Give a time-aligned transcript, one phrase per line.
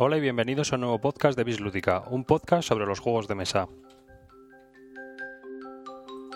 [0.00, 3.34] Hola y bienvenidos a un nuevo podcast de Bislúdica, un podcast sobre los juegos de
[3.34, 3.66] mesa.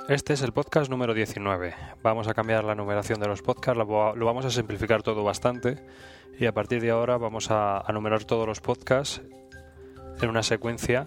[0.08, 1.72] Este es el podcast número 19.
[2.02, 5.76] Vamos a cambiar la numeración de los podcasts, lo, vamos a simplificar todo bastante
[6.40, 9.22] y a partir de ahora vamos a numerar todos los podcasts
[10.20, 11.06] en una secuencia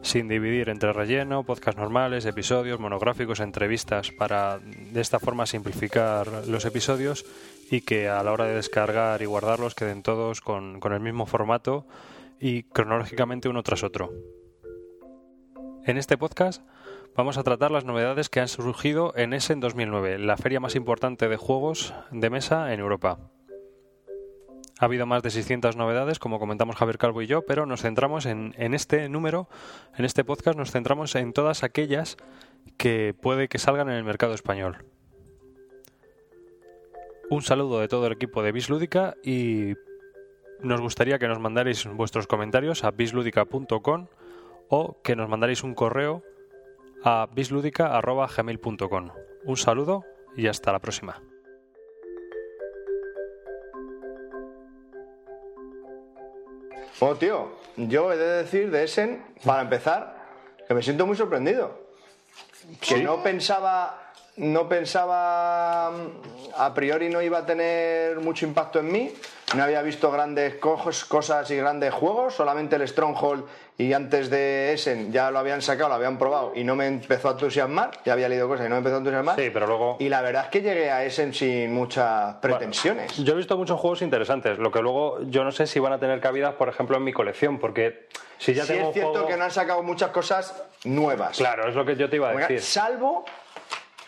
[0.00, 6.64] sin dividir entre relleno, podcasts normales, episodios, monográficos, entrevistas, para de esta forma simplificar los
[6.64, 7.26] episodios
[7.70, 11.86] y que a la hora de descargar y guardarlos queden todos con, el mismo formato
[12.38, 14.12] y cronológicamente uno tras otro.
[15.84, 16.62] En este podcast
[17.16, 21.28] vamos a tratar las novedades que han surgido en Essen 2009, la feria más importante
[21.28, 23.18] de juegos de mesa en Europa.
[24.78, 28.26] Ha habido más de 600 novedades, como comentamos Javier Calvo y yo, pero nos centramos
[28.26, 29.48] en, en, este número,
[29.96, 32.18] en este podcast, nos centramos en todas aquellas
[32.76, 34.84] que puede que salgan en el mercado español.
[37.28, 39.74] Un saludo de todo el equipo de Bislúdica y
[40.60, 44.06] nos gustaría que nos mandarais vuestros comentarios a bisludica.com
[44.68, 46.22] o que nos mandarais un correo
[47.02, 49.10] a bisludica.gmail.com.
[49.44, 50.04] Un saludo
[50.36, 51.20] y hasta la próxima.
[57.00, 60.16] Bueno, tío, yo he de decir de Essen, para empezar,
[60.66, 61.86] que me siento muy sorprendido.
[62.80, 64.05] Que no pensaba,
[64.38, 69.12] no pensaba, mm, a priori no iba a tener mucho impacto en mí.
[69.54, 73.44] No había visto grandes cosas y grandes juegos, solamente el Stronghold
[73.78, 77.28] y antes de Essen ya lo habían sacado, lo habían probado y no me empezó
[77.28, 77.92] a entusiasmar.
[78.04, 79.36] Ya había leído cosas y no me empezó a entusiasmar.
[79.36, 79.96] Sí, pero luego...
[80.00, 83.16] Y la verdad es que llegué a Essen sin muchas pretensiones.
[83.18, 86.00] Yo he visto muchos juegos interesantes, lo que luego yo no sé si van a
[86.00, 89.28] tener cabida, por ejemplo, en mi colección, porque si ya sí tengo es cierto juego-
[89.28, 91.36] que no han sacado muchas cosas nuevas.
[91.36, 92.60] Claro, es lo que yo te iba a decir.
[92.60, 93.24] Salvo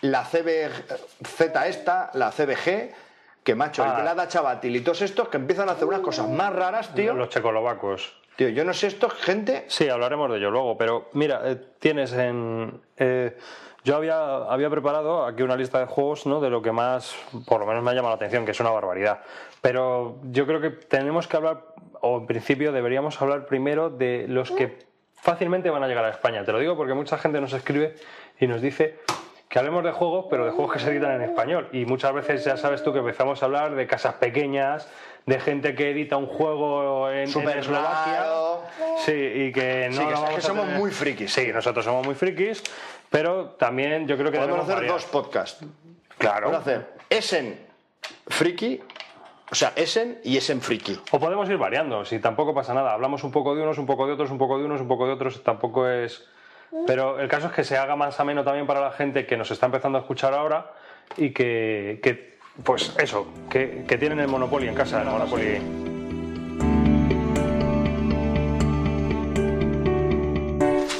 [0.01, 2.91] la CBZ esta, la CBG,
[3.43, 3.91] que macho, Ah.
[3.91, 7.13] el Velada Chavatil y todos estos que empiezan a hacer unas cosas más raras, tío.
[7.13, 8.15] Los checoslovacos.
[8.35, 9.65] Tío, yo no sé esto, gente.
[9.67, 12.81] Sí, hablaremos de ello luego, pero mira, eh, tienes en...
[12.97, 13.37] eh,
[13.83, 16.41] yo había, había preparado aquí una lista de juegos ¿no?
[16.41, 17.15] de lo que más,
[17.47, 19.21] por lo menos me ha llamado la atención, que es una barbaridad.
[19.61, 21.63] Pero yo creo que tenemos que hablar,
[22.01, 24.79] o en principio deberíamos hablar primero de los que
[25.15, 26.43] fácilmente van a llegar a España.
[26.45, 27.95] Te lo digo porque mucha gente nos escribe
[28.39, 28.99] y nos dice
[29.49, 31.67] que hablemos de juegos, pero de juegos que se editan en español.
[31.73, 34.87] Y muchas veces ya sabes tú que empezamos a hablar de casas pequeñas,
[35.25, 38.19] de gente que edita un juego en, en Súper Eslovaquia.
[38.21, 38.61] raro.
[39.05, 41.33] Sí, y que no Sí, que es vamos que a somos tener- muy frikis.
[41.33, 42.63] Sí, nosotros somos muy frikis,
[43.09, 44.93] pero también yo creo que Podemos hacer variar.
[44.93, 45.65] dos podcasts.
[46.19, 46.47] Claro.
[46.51, 47.59] Podemos hacer Essen
[48.27, 48.81] Friki,
[49.51, 50.99] o sea, Essen y Essen Friki.
[51.11, 52.93] O podemos ir variando, si tampoco pasa nada.
[52.93, 55.07] Hablamos un poco de unos, un poco de otros, un poco de unos, un poco
[55.07, 56.23] de otros, tampoco es...
[56.85, 59.49] Pero el caso es que se haga más ameno también para la gente que nos
[59.51, 60.71] está empezando a escuchar ahora
[61.17, 65.89] y que, que, pues eso, que, que tienen el Monopoly en casa, el Monopoly...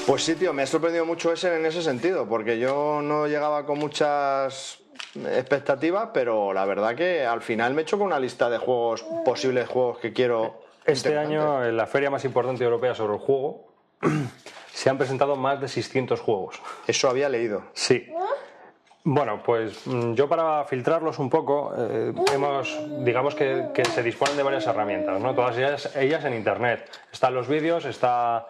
[0.09, 3.67] Pues sí, tío, me ha sorprendido mucho Essen en ese sentido, porque yo no llegaba
[3.67, 4.79] con muchas
[5.15, 9.05] expectativas, pero la verdad que al final me he hecho con una lista de juegos,
[9.23, 10.63] posibles juegos que quiero.
[10.83, 13.71] Este año, en la feria más importante europea sobre el juego,
[14.73, 16.61] se han presentado más de 600 juegos.
[16.87, 17.63] Eso había leído.
[17.73, 18.11] Sí.
[19.03, 24.37] Bueno, pues mm, yo para filtrarlos un poco, eh, hemos, digamos que, que se disponen
[24.37, 25.33] de varias herramientas, ¿no?
[25.33, 26.89] Todas ellas, ellas en internet.
[27.11, 28.47] Están los vídeos, está,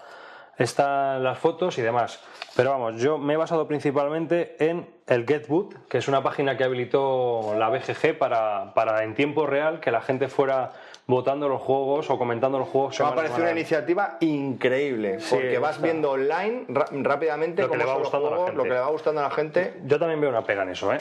[0.57, 2.19] están las fotos y demás.
[2.55, 6.63] Pero vamos, yo me he basado principalmente en el GetBoot, que es una página que
[6.63, 10.71] habilitó la BGG para, para en tiempo real que la gente fuera
[11.09, 12.99] votando los juegos o comentando los juegos.
[12.99, 15.83] Me ha parecido una iniciativa increíble, Sí, porque vas está.
[15.85, 18.63] viendo online rápidamente Lo que le va gustando a la lo gente.
[18.63, 19.73] que le va gustando a la gente.
[19.85, 20.99] Yo también veo una pega en eso, ¿eh?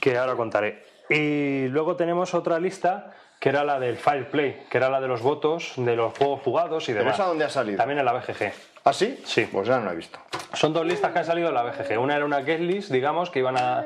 [0.00, 0.80] Que ahora contaré.
[1.10, 3.10] Y luego tenemos otra lista
[3.40, 6.88] que era la del Fireplay, que era la de los votos de los juegos jugados
[6.88, 7.16] y ¿Pero demás.
[7.18, 7.76] esa dónde ha salido?
[7.78, 8.52] También en la BGG.
[8.84, 9.20] ¿Ah, sí?
[9.24, 9.48] Sí.
[9.50, 10.18] Pues ya no lo he visto.
[10.54, 11.98] Son dos listas que han salido en la BGG.
[11.98, 13.84] Una era una guest list, digamos, que iban a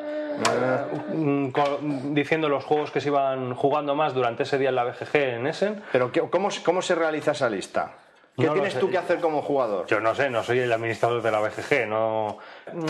[2.15, 5.47] diciendo los juegos que se iban jugando más durante ese día en la BGG en
[5.47, 5.83] Essen.
[5.93, 7.93] Pero ¿qué- ¿cómo, se- cómo se realiza esa lista?
[8.39, 9.87] ¿Qué No tienes tú que hacer como jugador?
[9.87, 12.39] Yo no sé, no soy el administrador de la BGG, no.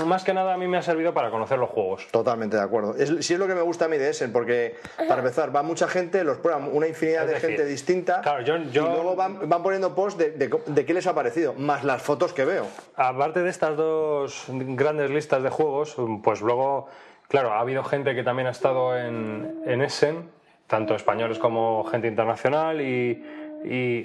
[0.06, 2.06] Más que nada a mí me ha servido para conocer los juegos.
[2.12, 2.94] Totalmente de acuerdo.
[2.94, 4.76] Es, sí es lo que me gusta a mí de Essen, porque
[5.08, 8.42] para empezar, va mucha gente, los prueba una infinidad Es de decir, gente distinta claro,
[8.42, 11.54] yo- yo- y luego van, van poniendo posts de, de de qué les ha parecido,
[11.54, 12.66] más las fotos que veo.
[12.94, 16.86] Aparte de estas dos grandes listas de juegos, pues luego,
[17.30, 20.28] claro, ha habido gente que también ha estado en, en Essen,
[20.66, 23.38] tanto españoles como gente internacional y,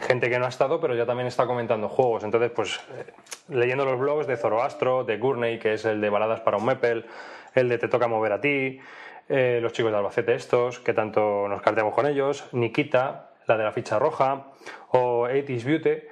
[0.02, 2.26] gente que no ha estado, pero ya también está comentando juegos.
[2.26, 3.14] Entonces, pues eh,
[3.48, 7.06] leyendo los blogs de Zoroastro, de Gurney, que es el de Baladas para un Mepel,
[7.54, 8.80] el de Te toca mover a ti,
[9.30, 13.64] eh, los chicos de Albacete estos, que tanto nos carteamos con ellos, Nikita, la de
[13.64, 14.48] la ficha roja,
[14.90, 16.04] o 80 Beauty,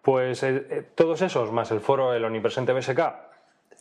[0.00, 3.00] pues eh, todos esos, más el foro El Omnipresente BSK,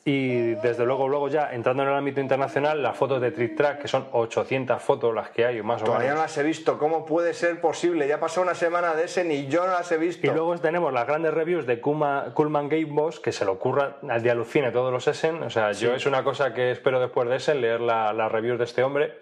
[0.06, 3.82] y desde luego, luego ya entrando en el ámbito internacional, las fotos de Trick Track,
[3.84, 6.18] que son 800 fotos las que hay, más o Todavía menos.
[6.18, 6.78] no las he visto.
[6.78, 8.06] ¿Cómo puede ser posible?
[8.06, 10.28] Ya pasó una semana de ese ni yo no las he visto.
[10.28, 13.96] Y luego tenemos las grandes reviews de Kuma, Coolman Game Boss, que se lo ocurra
[14.10, 15.42] al día alucine todos los Essen.
[15.42, 18.58] O sea, yo es una cosa que espero después de Essen, leer la- las reviews
[18.58, 19.14] de este hombre,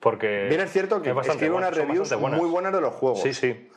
[0.00, 0.48] porque...
[0.50, 3.22] Bien es cierto que es escribe bueno, unas reviews muy buenas de los juegos.
[3.22, 3.69] Sí, sí.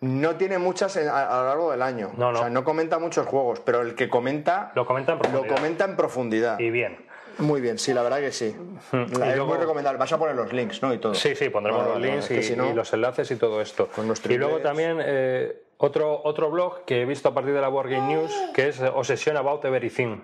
[0.00, 2.12] No tiene muchas en- a, a lo largo del año.
[2.16, 2.38] No, no.
[2.38, 5.54] O sea, no comenta muchos juegos, pero el que comenta Lo comenta en lo profundidad.
[5.56, 6.58] comenta en profundidad.
[6.60, 7.06] Y bien.
[7.38, 8.56] Muy bien, sí, la verdad que sí.
[8.92, 9.98] La- Y es luego- muy recomendable.
[9.98, 10.92] Vas a poner los links, ¿no?
[10.92, 11.14] Y todo.
[11.14, 13.88] Sí, sí, pondremos los links y, si y los enlaces y todo esto.
[13.88, 17.60] Con los y luego también eh, otro, otro blog que he visto a partir de
[17.60, 20.18] la Board Game News, que es Obsession About Everything,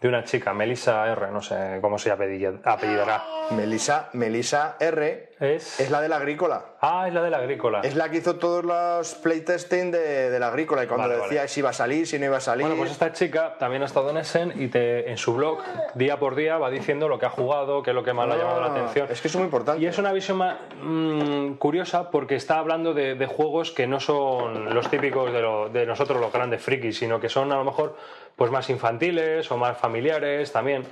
[0.00, 3.22] de una chica, Melissa R, no sé cómo se apellid- apellidará.
[3.52, 5.80] Melissa, Melissa R Es...
[5.80, 6.64] es la de la agrícola.
[6.80, 7.80] Ah, es la de la agrícola.
[7.82, 11.40] Es la que hizo todos los playtesting de, de la agrícola y cuando Vale, decía
[11.40, 11.48] vale.
[11.48, 12.66] si iba a salir, si no iba a salir.
[12.66, 15.58] Bueno, pues esta chica también ha estado en Essen y te, en su blog,
[15.94, 18.34] día por día, va diciendo lo que ha jugado, qué es lo que más le
[18.34, 19.08] ha llamado la Ah, atención.
[19.10, 19.82] Es que es muy importante.
[19.82, 24.00] Y es una visión más mm, curiosa porque está hablando de, de juegos que no
[24.00, 27.64] son los típicos de, lo- de nosotros los grandes frikis, sino que son a lo
[27.64, 27.96] mejor
[28.36, 30.84] pues más infantiles o más familiares también.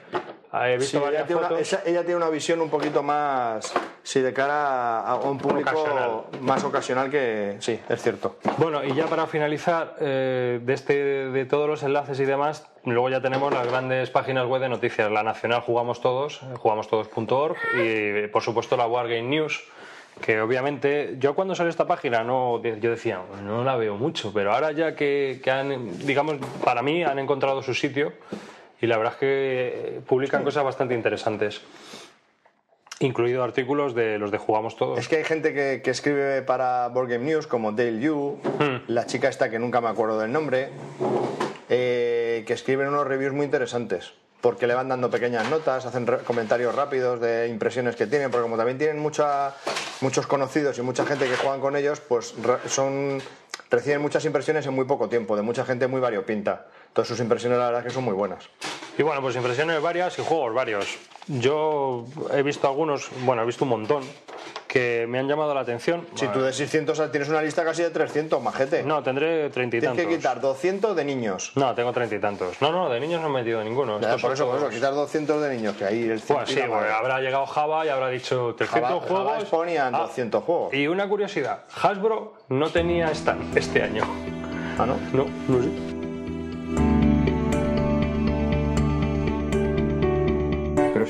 [0.56, 3.02] Ah, He Sí, visto ella, varias tiene una, esa- ella tiene una visión un poquito
[3.02, 3.74] más,
[4.04, 6.10] sí, de cara a, un público Ocasional.
[6.42, 8.36] más ocasional que, sí, es cierto.
[8.58, 10.94] Bueno, y ya para finalizar, eh, de, este,
[11.30, 15.10] de todos los enlaces y demás, luego ya tenemos las grandes páginas web de noticias.
[15.10, 19.60] La nacional Jugamos Todos, eh, jugamostodos.org y por supuesto la Wargame News,
[20.20, 24.52] que obviamente yo cuando salió esta página no, yo decía, no la veo mucho, pero
[24.54, 28.12] ahora ya que, que han, digamos, para mí han encontrado su sitio
[28.84, 31.62] y la verdad es que publican cosas bastante interesantes.
[33.00, 34.98] Incluido artículos de los de Jugamos Todos.
[34.98, 38.84] Es que hay gente que, que escribe para Board Game News, como Dale Yu, Hmm.
[38.88, 40.68] la chica esta que nunca me acuerdo del nombre,
[41.70, 44.12] eh, que escriben unos reviews muy interesantes.
[44.42, 48.58] Porque le van dando pequeñas notas, hacen comentarios rápidos de impresiones que tienen, porque como
[48.58, 49.54] también tienen mucha,
[50.02, 53.22] muchos conocidos y mucha gente que juegan con ellos, pues re- son
[53.70, 56.66] reciben muchas impresiones en muy poco tiempo, de mucha gente muy variopinta.
[56.94, 58.48] Todas sus impresiones la verdad es que son muy buenas.
[58.96, 60.86] Y bueno, pues impresiones varias y juegos varios.
[61.26, 64.02] Yo he visto algunos, bueno, he visto un montón
[64.68, 66.06] que me han llamado la atención.
[66.14, 68.82] Si tú de 600 tienes una lista casi de 300, majete.
[68.82, 70.10] No, tendré treinta y Tienes tantos.
[70.12, 71.52] que quitar 200 de niños.
[71.54, 72.60] No, tengo treinta y tantos.
[72.60, 74.00] No, no, de niños no he metido ninguno.
[74.00, 76.86] Ya, por eso, por eso, quitar 200 de niños, que ahí el ciento sí, bueno,
[76.92, 79.34] habrá llegado Java y habrá dicho 300 Java- juegos.
[79.34, 80.74] Java ponían Ah, 200 juegos.
[80.74, 84.04] Y una curiosidad, Hasbro no tenía stand este año.
[84.78, 84.96] Ah, ¿no?
[85.12, 85.93] No, no sé.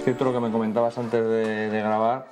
[0.04, 2.26] Cierto lo que me comentabas antes de, de grabar,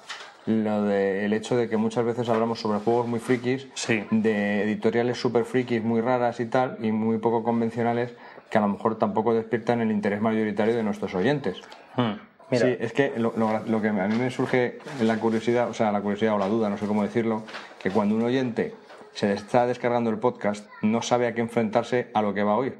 [0.46, 4.04] lo de, el hecho de que muchas veces hablamos sobre juegos muy frikis, Sí.
[4.10, 8.12] de editoriales super frikis muy raras y tal, y muy poco convencionales,
[8.50, 11.60] que a lo mejor tampoco despiertan el interés mayoritario de nuestros oyentes.
[11.96, 12.12] Hmm,
[12.50, 15.74] Mira, Sí, es que lo, lo- lo que a mí me surge la curiosidad, o
[15.74, 17.44] sea, la curiosidad o la duda, no sé cómo decirlo,
[17.82, 18.74] que cuando un oyente
[19.14, 22.56] se está descargando el podcast, no sabe a qué enfrentarse a lo que va a
[22.56, 22.76] oír.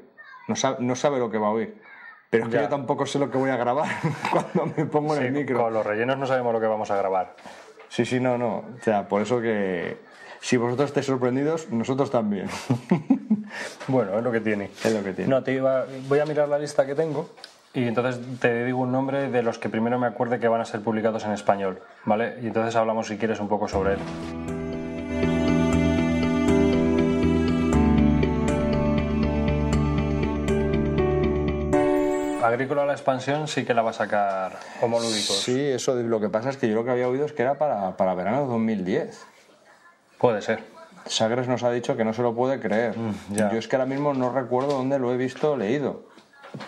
[0.47, 1.75] No sabe, no sabe lo que va a oír.
[2.33, 3.87] Pero es que yo tampoco sé lo que voy a grabar
[4.31, 5.61] cuando me pongo en sí, el micro.
[5.61, 7.35] con los rellenos no sabemos lo que vamos a grabar.
[7.89, 8.57] Sí, sí, no, no.
[8.57, 9.97] O sea, por eso que
[10.41, 12.47] si vosotros estáis sorprendidos, nosotros también.
[13.87, 14.71] Bueno, es lo que tiene.
[14.83, 15.29] Es lo que tiene.
[15.29, 17.29] No, te iba, voy a mirar la lista que tengo
[17.71, 20.65] y entonces te digo un nombre de los que primero me acuerde que van a
[20.65, 22.39] ser publicados en español, ¿vale?
[22.41, 23.99] Y entonces hablamos si quieres un poco sobre él.
[32.43, 35.37] Agrícola la expansión sí que la va a sacar homolúdicos.
[35.41, 37.55] Sí, eso lo que pasa es que yo lo que había oído es que era
[37.55, 39.25] para, para verano de 2010.
[40.17, 40.59] Puede ser.
[41.05, 42.97] Sagres nos ha dicho que no se lo puede creer.
[42.97, 43.35] Mm.
[43.35, 46.03] Yo es que ahora mismo no recuerdo dónde lo he visto o leído.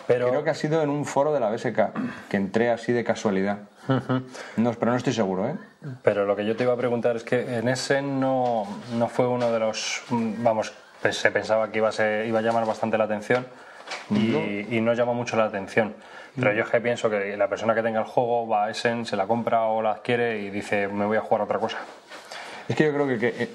[0.08, 3.04] Pero Creo que ha sido en un foro de la BSK, que entré así de
[3.04, 3.60] casualidad.
[4.58, 5.56] No, pero no estoy seguro, ¿eh?
[6.02, 9.28] Pero lo que yo te iba a preguntar es que en ese no, no fue
[9.28, 10.02] uno de los.
[10.10, 13.46] mm, Vamos, pues se pensaba que iba a, ser- iba a llamar bastante la atención
[14.10, 15.94] y, y no llama mucho la atención.
[16.38, 19.06] Pero yo es que pienso que la persona que tenga el juego va a Essen,
[19.06, 21.78] se la compra o la adquiere y dice, me voy a jugar a otra cosa.
[22.68, 23.50] Es que yo creo que, que, eh,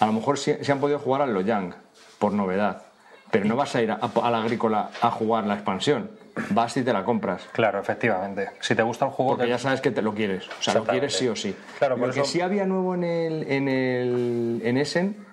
[0.00, 1.72] a lo mejor sí, sí han podido jugar al Lojang,
[2.18, 2.82] por novedad.
[3.30, 6.10] Pero no vas a ir a, a la agrícola a jugar la expansión.
[6.50, 7.46] Vas y te la compras.
[7.52, 8.50] Claro, efectivamente.
[8.58, 10.48] Si te gusta el juego, Porque que- ya sabes que te lo quieres.
[10.48, 11.54] O sea, lo quieres sí o sí.
[11.78, 15.24] Claro, lo que eso- sí había nuevo en el, en el en Essen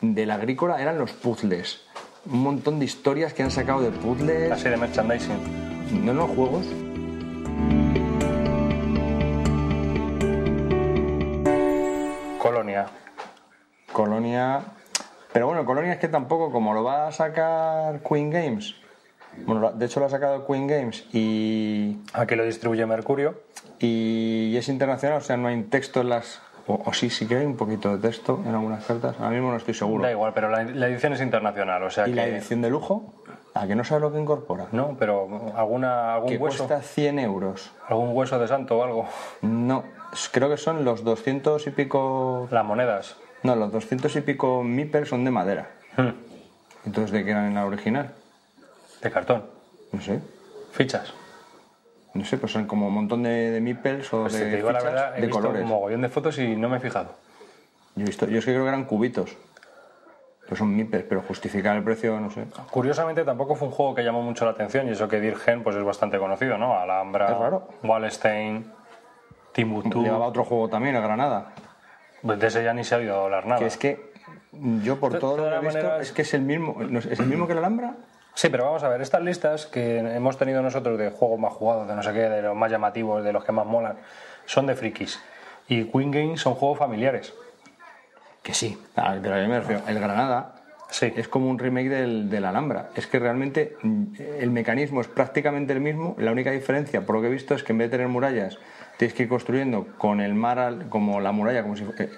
[0.00, 1.84] de la agrícola eran los puzzles.
[2.26, 4.50] Un montón de historias que han sacado de puzzles.
[4.50, 6.04] así de merchandising.
[6.04, 6.66] No, no, juegos.
[12.38, 12.86] Colonia.
[13.92, 14.60] Colonia.
[15.32, 18.74] Pero bueno, Colonia es que tampoco, como lo va a sacar Queen Games.
[19.46, 23.40] Bueno, de hecho lo ha sacado Queen Games y, Aquí lo distribuye Mercurio.
[23.80, 26.40] y es internacional, o sea, no hay texto en las.
[26.66, 29.16] O, o sí, sí que hay un poquito de texto en algunas cartas.
[29.18, 30.02] Ahora mismo no estoy seguro.
[30.02, 32.16] Da igual, pero la, la edición es internacional, o sea ¿Y que...
[32.16, 33.12] la edición de lujo?
[33.52, 34.66] ¿A que no sabes lo que incorpora?
[34.72, 37.70] No, pero alguna, algún Que hueso, cuesta 100 euros.
[37.86, 39.06] algún hueso de santo o algo.
[39.42, 39.84] No,
[40.32, 42.48] creo que son los 200 y pico.
[42.50, 43.16] Las monedas.
[43.42, 45.70] No, los 200 y pico meeples son de madera.
[45.96, 46.08] Hmm,
[46.86, 48.14] Entonces, ¿de qué eran en la original?
[49.02, 49.44] De cartón.
[49.92, 50.20] No sé.
[50.72, 51.12] Fichas.
[52.14, 54.70] No sé, pues son como un montón de, de meeples o Pues de, te digo
[54.70, 55.62] la fichas verdad, he de visto colores.
[55.62, 57.14] un mogollón de fotos y no me he fijado.
[57.96, 59.36] Yo, he visto, yo es que creo que eran cubitos.
[60.46, 62.44] Pues son meeples, pero justificar el precio, no sé.
[62.70, 65.74] Curiosamente tampoco fue un juego que llamó mucho la atención y eso que Dirgen pues
[65.74, 66.78] es bastante conocido, ¿no?
[66.78, 67.68] Alhambra, Es raro.
[67.82, 68.70] Wallenstein,
[69.52, 70.02] Timbuktu.
[70.02, 71.52] Llevaba otro juego también, el Granada.
[72.22, 73.58] Pues de ese ya ni se ha oído hablar nada.
[73.58, 74.12] Que es que
[74.82, 76.76] yo por todo lo que he visto, es que es el mismo.
[77.10, 77.94] ¿Es el mismo que la Alhambra?
[78.34, 81.86] Sí, pero vamos a ver, estas listas que hemos tenido nosotros de juegos más jugados,
[81.86, 83.96] de no sé qué, de los más llamativos, de los que más molan,
[84.44, 85.20] son de frikis.
[85.68, 87.32] Y Queen Games son juegos familiares.
[88.42, 88.76] Que sí.
[88.94, 89.82] Pero yo me refiero.
[89.86, 90.54] El Granada
[90.90, 91.12] Sí.
[91.16, 92.90] es como un remake del, del Alhambra.
[92.94, 94.04] Es que realmente mm,
[94.40, 96.14] el mecanismo es prácticamente el mismo.
[96.18, 98.58] La única diferencia, por lo que he visto, es que en vez de tener murallas,
[98.98, 102.10] tienes que ir construyendo con el mar al- como la muralla, como si eh,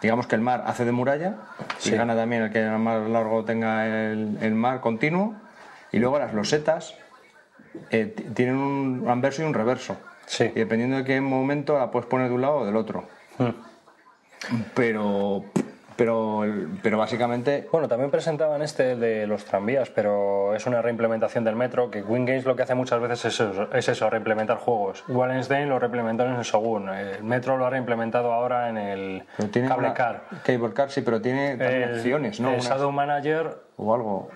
[0.00, 1.34] digamos que el mar hace de muralla
[1.78, 1.92] Sí.
[1.92, 5.34] y gana también el que más largo tenga el, el mar continuo.
[5.94, 6.96] Y luego las losetas
[7.90, 9.96] eh, tienen un anverso y un reverso.
[10.26, 10.44] Sí.
[10.44, 13.04] Y dependiendo de qué momento la puedes poner de un lado o del otro.
[13.38, 13.50] Hmm.
[14.74, 15.44] Pero,
[15.96, 16.42] pero,
[16.82, 21.90] pero básicamente Bueno, también presentaban este de los tranvías, pero es una reimplementación del metro,
[21.90, 25.04] que Queen Games lo que hace muchas veces es eso, es eso reimplementar juegos.
[25.08, 29.68] Wallenstein lo reimplementaron en el Shogun, el metro lo ha reimplementado ahora en el Cable
[29.78, 30.24] una- Car.
[30.44, 32.50] Cable Car, sí, pero tiene El, acciones, ¿no?
[32.50, 34.28] el Shadow Manager o algo.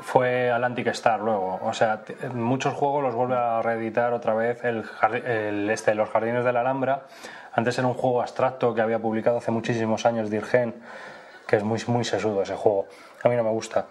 [0.00, 1.60] Fue Atlantic Star luego.
[1.62, 2.02] O sea,
[2.34, 4.84] muchos juegos los vuelve a reeditar otra vez el,
[5.24, 7.02] el este, Los Jardines de la Alhambra.
[7.52, 10.74] Antes era un juego abstracto que había publicado hace muchísimos años Dirgen,
[11.46, 12.86] que es muy, muy sesudo ese juego.
[13.22, 13.86] A mí no me gusta.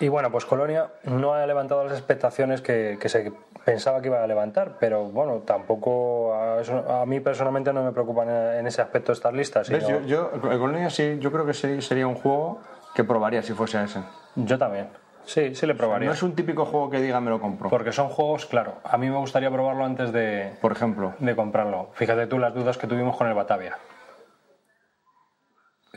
[0.00, 3.32] Y bueno, pues Colonia no ha levantado las expectaciones que, que se
[3.64, 8.66] pensaba que iba a levantar, pero bueno, tampoco a, mí personalmente no me preocupan en
[8.66, 9.66] ese aspecto estas listas.
[9.66, 12.60] Sino- Yo, yo, Colonia sí, yo creo que sí- sería un juego
[12.94, 14.00] que probaría si fuese ese.
[14.36, 14.88] yo también.
[15.28, 16.08] Sí, sí le probaría.
[16.08, 17.68] No es un típico juego que diga me lo compro.
[17.68, 21.12] Por, Porque son juegos, claro, a mí me gustaría probarlo antes de, ejemplo.
[21.18, 21.90] de comprarlo.
[21.92, 23.76] Fíjate tú las dudas que tuvimos con el Batavia.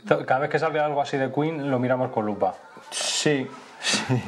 [0.06, 2.54] Cada vez que salga algo así de Queen lo miramos con lupa.
[2.90, 3.48] Sí,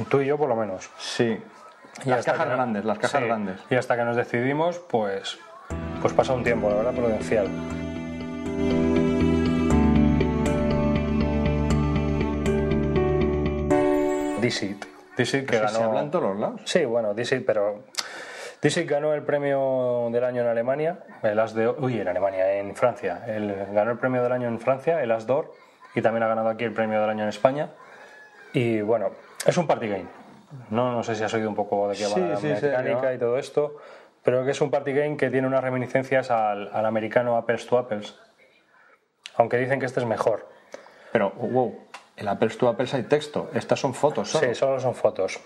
[0.08, 0.88] Tú y yo por lo menos.
[0.98, 1.38] sí.
[2.04, 3.60] Y las cajas que grandes, las cajas Sí, grandes.
[3.70, 5.38] Y hasta que nos decidimos, pues,
[6.00, 7.48] pues pasa un tiempo, la verdad, prudencial.
[14.40, 14.93] Dixit.
[15.16, 15.84] Dixit que se ganó...
[15.84, 16.60] habla en todos los lados.
[16.64, 17.84] Sí, bueno, Dixit, pero
[18.60, 22.74] Dixit ganó el premio del año en Alemania, el As de uy, en Alemania, en
[22.74, 23.22] Francia.
[23.26, 25.52] El, ganó el premio del año en Francia, el As d'Or,
[25.94, 27.70] y también ha ganado aquí el premio del año en España.
[28.52, 29.10] Y bueno,
[29.46, 30.06] es un party game.
[30.70, 32.66] No, no sé si has oído un poco de qué Sí, va la sí, sí,
[32.66, 33.14] mecánica ya.
[33.14, 33.76] y todo esto,
[34.22, 37.78] pero que es un party game que tiene unas reminiscencias al, al americano Apples to
[37.78, 38.16] Apples.
[39.36, 40.48] Aunque dicen que este es mejor.
[41.12, 41.76] Pero, wow,
[42.16, 43.50] el Apples to Apples hay texto.
[43.54, 44.46] Estas son fotos solo.
[44.48, 45.40] Sí, solo son fotos.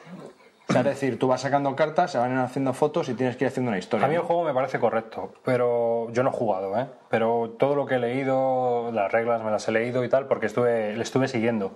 [0.68, 3.44] O sea, es decir, tú vas sacando cartas, se van haciendo fotos y tienes que
[3.44, 4.04] ir haciendo una historia.
[4.04, 6.86] A mí el juego me parece correcto, pero yo no he jugado, ¿eh?
[7.08, 10.44] Pero todo lo que he leído, las reglas me las he leído y tal, porque
[10.44, 11.74] estuve, le estuve siguiendo.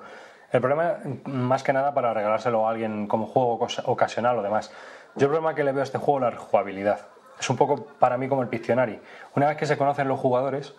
[0.51, 4.71] El problema, más que nada, para regalárselo a alguien como juego ocas- ocasional o demás.
[5.17, 7.01] Yo el problema que le veo a este juego es la rejugabilidad.
[7.41, 9.01] Es un poco para mí como el Pictionary.
[9.35, 10.75] Una vez que se conocen los jugadores,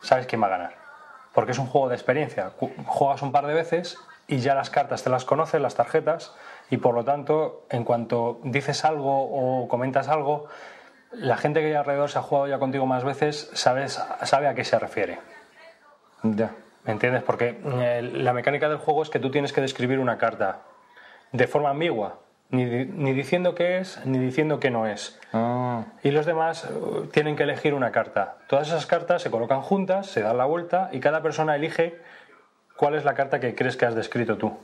[0.00, 0.79] sabes quién va a ganar.
[1.40, 2.52] Porque es un juego de experiencia.
[2.84, 3.96] Juegas un par de veces
[4.28, 6.34] y ya las cartas te las conoces, las tarjetas,
[6.68, 10.48] y por lo tanto, en cuanto dices algo o comentas algo,
[11.12, 14.54] la gente que hay alrededor se ha jugado ya contigo más veces, sabes, sabe a
[14.54, 15.18] qué se refiere.
[16.24, 16.50] Ya.
[16.84, 17.22] ¿Me entiendes?
[17.22, 20.60] Porque eh, la mecánica del juego es que tú tienes que describir una carta
[21.32, 22.18] de forma ambigua,
[22.50, 25.18] ni, ni diciendo qué es, ni diciendo qué no es.
[25.32, 28.36] Ah, Y los demás eh, tienen que elegir una carta.
[28.48, 32.00] Todas esas cartas se colocan juntas, se dan la vuelta y cada persona elige
[32.76, 34.56] cuál es la carta que crees que has descrito tú.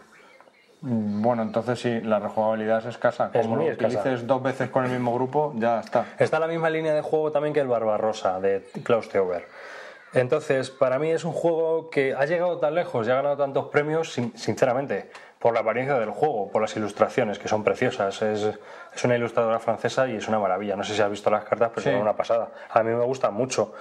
[0.80, 3.30] mm, bueno, entonces sí, la rejugabilidad es escasa.
[3.32, 3.98] Es Como muy lo escasa.
[4.00, 6.06] utilices dos veces con el mismo grupo, ya está.
[6.18, 9.46] Está la misma línea de juego también que el Barbarossa de Klaus Teuber.
[10.14, 13.66] Entonces, para mí es un juego que ha llegado tan lejos y ha ganado tantos
[13.66, 15.10] premios, sin- sinceramente,
[15.46, 18.20] por la apariencia del juego, por las ilustraciones, que son preciosas.
[18.20, 18.58] Es,
[18.92, 20.74] es una ilustradora francesa y es una maravilla.
[20.74, 21.90] No sé si has visto las cartas, pero Sí.
[21.92, 22.48] son una pasada.
[22.68, 23.72] A mí me gustan mucho.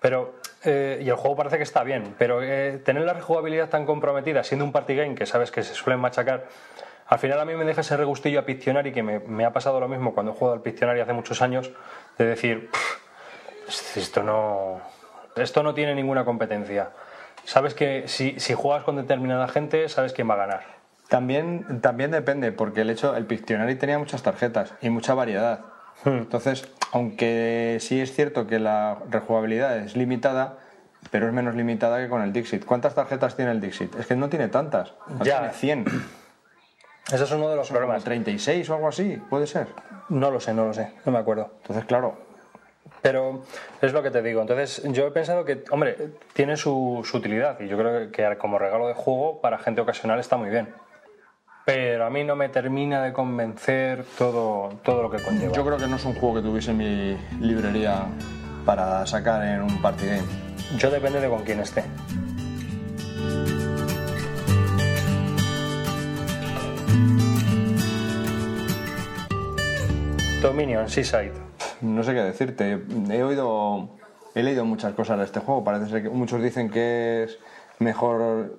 [0.00, 3.84] Pero, eh, y el juego parece que está bien, pero eh, tener la rejugabilidad tan
[3.84, 6.46] comprometida, siendo un party game que sabes que se suelen machacar,
[7.06, 9.78] al final a mí me deja ese regustillo a Pictionary que me, me ha pasado
[9.78, 11.70] lo mismo cuando he jugado al Pictionary hace muchos años,
[12.16, 14.80] de decir, "Pff, esto no,
[15.36, 16.92] esto no tiene ninguna competencia.
[17.44, 20.79] Sabes que si, si juegas con determinada gente, sabes quién va a ganar.
[21.10, 25.62] También, también depende, porque el hecho, el Pictionary tenía muchas tarjetas y mucha variedad.
[26.04, 30.58] Entonces, aunque sí es cierto que la rejugabilidad es limitada,
[31.10, 32.64] pero es menos limitada que con el Dixit.
[32.64, 33.92] ¿Cuántas tarjetas tiene el Dixit?
[33.98, 34.94] Es que no tiene tantas.
[35.08, 35.38] No Ya.
[35.40, 35.84] Tiene 100.
[37.12, 38.04] Ese es uno de los Como problemas.
[38.04, 39.66] 36 o algo así, puede ser.
[40.10, 41.50] No lo sé, no lo sé, no me acuerdo.
[41.62, 42.18] Entonces, claro,
[43.02, 43.42] Pero
[43.82, 44.42] es lo que te digo.
[44.42, 45.96] Entonces, yo he pensado que, hombre,
[46.34, 50.20] tiene su, su utilidad y yo creo que como regalo de juego para gente ocasional
[50.20, 50.68] está muy bien.
[51.72, 55.52] Pero a mí no me termina de convencer todo, todo lo que conlleva.
[55.52, 58.06] yo creo que no es un juego que tuviese en mi librería
[58.66, 60.22] para sacar en un party game.
[60.78, 61.84] Yo depende de con quién esté.
[70.42, 71.34] Dominion, Seaside.
[71.82, 72.82] No sé qué decirte.
[73.10, 73.90] He oído,
[74.34, 75.62] he leído muchas cosas de este juego.
[75.62, 77.38] Parece ser que muchos dicen que es
[77.78, 78.58] mejor.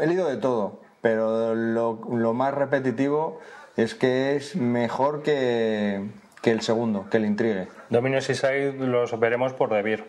[0.00, 3.38] He leído de todo, pero lo, lo más repetitivo
[3.76, 6.08] es que es mejor que,
[6.40, 7.68] que el segundo, que el Intrigue.
[7.90, 10.02] Dominion Seaside los veremos por Debir.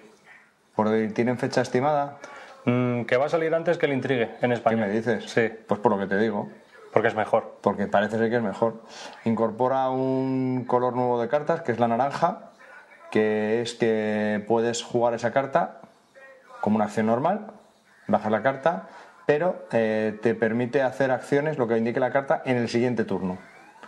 [0.73, 2.17] Porque tienen fecha estimada.
[2.63, 4.85] Mm, que va a salir antes que el Intrigue en ¿Qué España.
[4.85, 5.25] me dices?
[5.29, 6.47] Sí, Pues por lo que te digo.
[6.93, 7.57] porque es mejor.
[7.59, 8.81] porque parece ser que es mejor.
[9.25, 12.51] Incorpora un color nuevo de cartas, que es la naranja,
[13.11, 15.81] que es que puedes jugar esa carta
[16.61, 17.47] como una acción normal,
[18.07, 18.87] bajas la carta,
[19.25, 23.37] pero eh, te permite hacer acciones, lo que indique la carta, en el siguiente turno.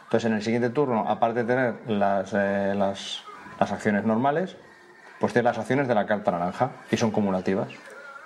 [0.06, 3.24] Entonces, en el siguiente turno, aparte de tener las, eh, las,
[3.60, 4.56] las acciones normales,
[5.20, 7.68] pues tienes las acciones de la carta naranja, y son cumulativas.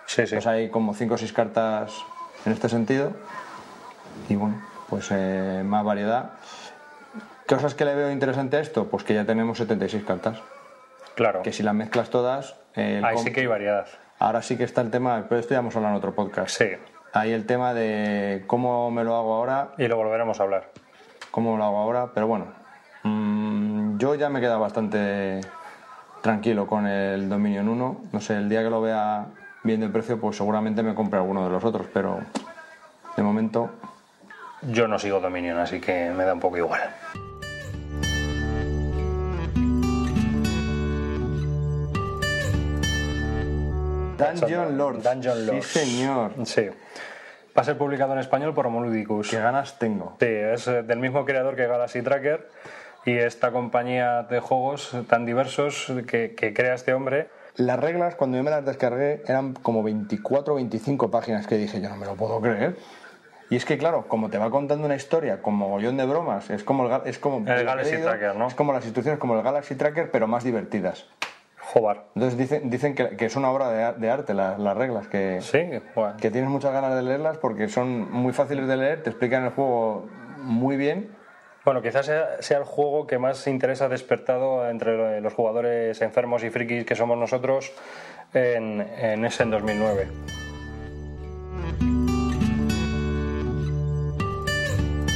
[0.06, 0.36] Sí, sí.
[0.36, 1.94] Pues hay como 5 o 6 cartas
[2.46, 3.14] en este sentido.
[4.30, 6.32] Y bueno, pues eh, más variedad.
[7.48, 8.88] ¿Cosas que le veo interesante a esto?
[8.90, 10.38] Pues que ya tenemos 76 cartas.
[11.16, 11.42] claro.
[11.42, 12.56] Que si las mezclas todas.
[12.76, 13.88] eh, Ahí sí que hay variedad.
[14.20, 16.56] Ahora sí que está el tema, pero esto ya hemos hablado en otro podcast.
[16.58, 16.68] Sí.
[17.13, 20.69] Ahí el tema de cómo me lo hago ahora, Y lo volveremos a hablar.
[21.30, 22.45] cómo lo hago ahora, pero bueno.
[23.04, 25.41] mm, yo ya me he quedado bastante
[26.21, 28.02] tranquilo con el Dominion 1.
[28.12, 29.26] No sé, el día que lo vea
[29.63, 32.19] viendo el precio, pues seguramente me compre alguno de los otros, pero
[33.17, 33.69] de momento
[34.62, 36.80] Yo no sigo Dominion, así que me da un poco igual.
[44.26, 45.04] Dungeon Lords.
[45.04, 45.66] Dungeon Lords.
[45.68, 46.32] Sí, señor.
[46.46, 46.70] Sí.
[47.58, 49.30] Va a ser publicado en español por Homoludicus.
[49.30, 50.16] Qué ganas tengo.
[50.20, 52.48] Sí, es eh, del mismo creador que Galaxy Tracker
[53.06, 57.28] y esta compañía de juegos tan diversos que, que crea este hombre.
[57.56, 61.82] Las reglas, cuando yo me las descargué, eran como 24 o 25 páginas que dije,
[61.82, 62.78] yo no me lo puedo creer.
[63.52, 66.64] Y es que, claro, como te va contando una historia con mogollón de bromas, es
[66.64, 68.48] como el, es como, El Galaxy leído, Tracker, ¿no?
[68.48, 71.06] Es como las instrucciones, como el Galaxy Tracker, pero más divertidas.
[71.74, 72.04] Jobar.
[72.16, 75.08] Entonces dicen, dicen que, que es una obra de, ar- de arte la- las reglas,
[75.08, 75.60] que, Sí,
[75.96, 76.18] bueno.
[76.20, 79.52] que tienes muchas ganas de leerlas porque son muy fáciles de leer, te explican el
[79.52, 80.08] juego
[80.40, 81.16] muy bien.
[81.64, 86.44] Bueno, quizás sea, sea el juego que más interés ha despertado entre los jugadores enfermos
[86.44, 87.72] y frikis que somos nosotros
[88.34, 90.08] en, en ese en 2009.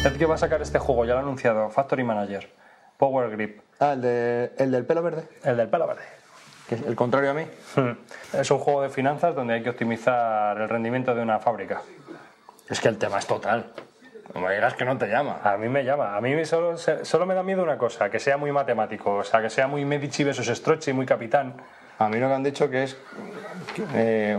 [0.06, 2.48] El que va a sacar este juego, ya lo ha anunciado, Factory Manager,
[2.98, 6.04] Power Grip, Ah, el, de, el del pelo verde, el del pelo verde.
[6.68, 7.46] Que es el contrario a mí.
[8.34, 11.82] Es un juego de finanzas donde hay que optimizar el rendimiento de una fábrica.
[12.70, 13.72] Es que el tema es total.
[14.34, 15.40] No me digas que no te llama.
[15.44, 16.18] A mí me llama.
[16.18, 19.42] A mí solo, solo me da miedo una cosa, que sea muy matemático, o sea,
[19.42, 21.54] que sea muy Medici versus Strozzi, muy capitán.
[22.00, 22.98] A mí lo que han dicho que es
[23.94, 24.38] eh,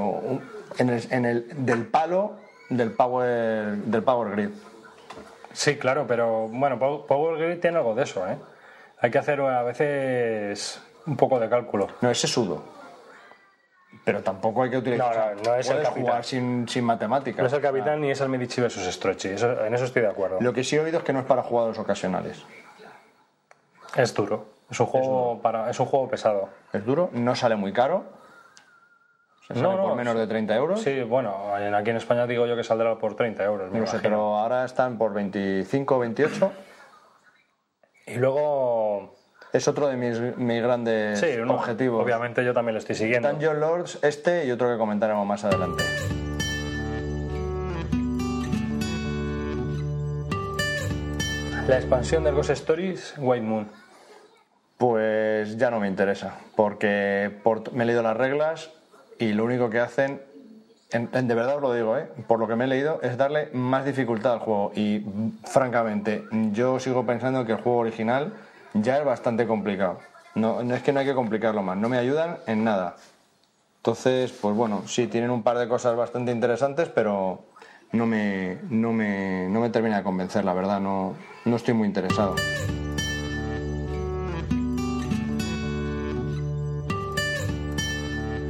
[0.78, 2.34] en, el, en el- del palo
[2.68, 4.50] del power del power grid.
[5.52, 8.36] Sí, claro, pero bueno, Pow- Power Grid tiene algo de eso, ¿eh?
[9.00, 11.88] Hay que hacer a veces un poco de cálculo.
[12.00, 12.62] No, ese sudo.
[14.04, 15.34] Pero tampoco hay que utilizar.
[15.36, 16.02] No, no, no es el capitán.
[16.02, 17.40] jugar sin, sin matemáticas.
[17.40, 20.08] No es el capitán ni es el Medici versus Strozzi, eso- en eso estoy de
[20.08, 20.38] acuerdo.
[20.40, 22.44] Lo que sí he oído es que no es para jugadores ocasionales.
[23.96, 24.46] Es duro.
[24.70, 26.48] Es un juego para, es un juego pesado.
[26.72, 28.04] Es duro, no sale muy caro.
[29.46, 30.82] Se sale No, no, por menos de 30 euros.
[30.82, 33.70] Sí, bueno, en- aquí en España digo yo que saldrá por 30 euros.
[33.70, 36.52] me no sé, pero ahora están por 25 o 28.
[38.08, 38.40] Y luego,
[39.56, 42.04] Es otro de mis, mis grandes sí, objetivos.
[42.04, 43.30] obviamente yo también lo estoy siguiendo.
[43.30, 45.82] Dungeon Lords, este y otro que comentaremos más adelante.
[51.68, 53.68] La expansión del Ghost Stories, White Moon.
[54.78, 58.70] Pues ya no me interesa, porque por- me he leído las reglas
[59.18, 60.20] y lo único que hacen,
[60.92, 62.08] en- en- de verdad os lo digo, ¿eh?
[62.28, 64.70] por lo que me he leído, es darle más dificultad al juego.
[64.76, 65.02] Y
[65.44, 68.34] francamente, yo sigo pensando que el juego original
[68.82, 69.98] ya es bastante complicado.
[70.34, 72.96] No, no es que no hay que complicarlo más, no me ayudan en nada.
[73.78, 77.44] Entonces, pues bueno, sí, tienen un par de cosas bastante interesantes, pero
[77.92, 81.86] no me, no me, no me termina de convencer, la verdad, no, no estoy muy
[81.86, 82.34] interesado.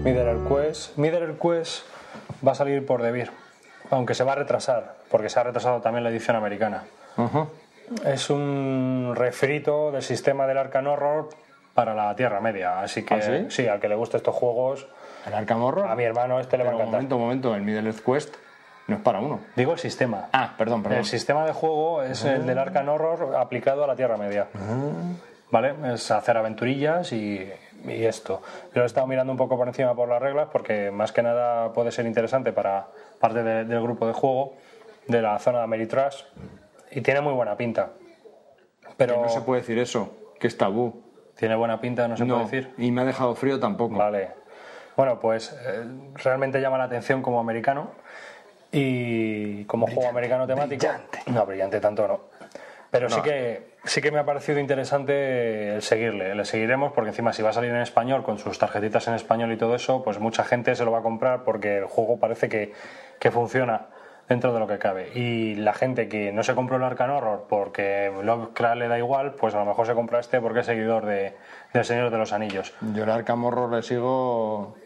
[0.02, 0.96] Middle Quest.
[0.96, 1.82] Middle Quest
[2.46, 3.30] va a salir por Debir,
[3.90, 6.84] aunque se va a retrasar, porque se ha retrasado también la edición americana.
[8.04, 11.28] Es un refrito del sistema del Arcan Horror
[11.74, 13.68] para la Tierra Media, así que ¿Ah, sí?
[13.68, 14.86] al que le guste estos juegos,
[15.26, 15.88] ¿El Arkham Horror?
[15.88, 16.98] a mi hermano este le va a Pero un encantar.
[17.00, 18.34] momento, un momento, el Middle Earth Quest
[18.88, 19.40] no es para uno.
[19.56, 20.28] Digo el sistema.
[20.32, 20.98] Ah, perdón, perdón.
[21.00, 24.46] El sistema de juego es el del Arcan Horror aplicado a la Tierra Media.
[25.50, 25.74] ¿Vale?
[25.92, 27.48] Es hacer aventurillas y,
[27.84, 28.42] y esto.
[28.74, 31.22] Yo lo he estado mirando un poco por encima por las reglas porque más que
[31.22, 32.86] nada puede ser interesante para
[33.20, 34.54] parte de- del grupo de juego
[35.08, 36.22] de la zona de Ameritrash
[36.90, 37.90] y tiene muy buena pinta.
[38.96, 41.02] Pero No se puede decir eso, que es tabú.
[41.36, 42.74] tiene buena pinta, no se no, puede decir.
[42.78, 43.96] y me ha dejado frío tampoco.
[43.96, 44.30] Vale.
[44.96, 47.90] Bueno, pues eh, realmente llama la atención como americano
[48.72, 50.86] y como juego americano temático.
[51.26, 52.20] No, brillante tanto no.
[52.90, 56.34] Pero sí que sí que me ha parecido interesante el seguirle.
[56.34, 59.52] Le seguiremos porque encima si va a salir en español con sus tarjetitas en español
[59.52, 62.48] y todo eso, pues mucha gente se lo va a comprar porque el juego parece
[62.48, 62.72] que,
[63.18, 63.88] que funciona
[64.28, 65.10] dentro de lo que cabe.
[65.14, 69.34] Y la gente que no se compró el Arcan Horror porque Lovecraft le da igual,
[69.34, 71.34] pues a lo mejor se compra este porque es seguidor de,
[71.72, 74.76] del Señor de los Anillos Yo el Arkham Horror le sigo...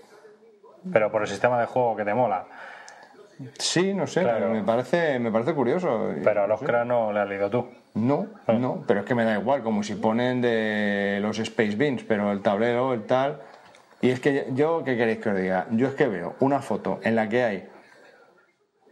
[0.93, 2.45] pero por el sistema de juego que te mola.
[3.59, 4.39] Sí, no sé, Claro.
[4.39, 6.11] pero me parece, me parece curioso.
[6.23, 7.67] Pero a cras no le has leído tú.
[7.95, 8.53] No, Ah.
[8.53, 12.31] no, pero es que me da igual, como si ponen de los Space Beans, pero
[12.33, 13.41] el tablero, el tal.
[14.03, 15.67] Y es que yo, ¿qué queréis que os diga?
[15.71, 17.69] Yo es que veo una foto en la que hay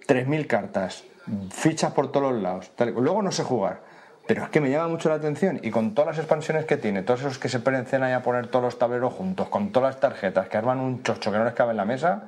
[0.08, 1.04] 3.000 cartas,
[1.50, 2.70] fichas por todos los lados.
[2.78, 3.80] Luego no sé jugar,
[4.26, 5.60] pero es que me llama mucho la atención.
[5.62, 8.46] Y con todas las expansiones que tiene, todos esos que se parecen ahí a poner
[8.46, 11.52] todos los tableros juntos, con todas las tarjetas que arman un chocho que no les
[11.52, 12.22] cabe en la mesa,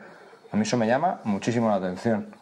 [0.52, 2.34] a mí eso me llama muchísimo la atención.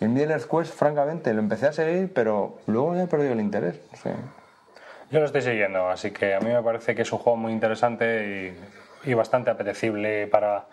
[0.00, 3.32] Y el Middle Earth Quest, francamente, lo empecé a seguir, pero luego ya he perdido
[3.32, 3.80] el interés.
[5.10, 7.52] Yo lo estoy siguiendo, así que a mí me parece que es un juego muy
[7.52, 8.54] interesante
[9.04, 10.66] y bastante apetecible para,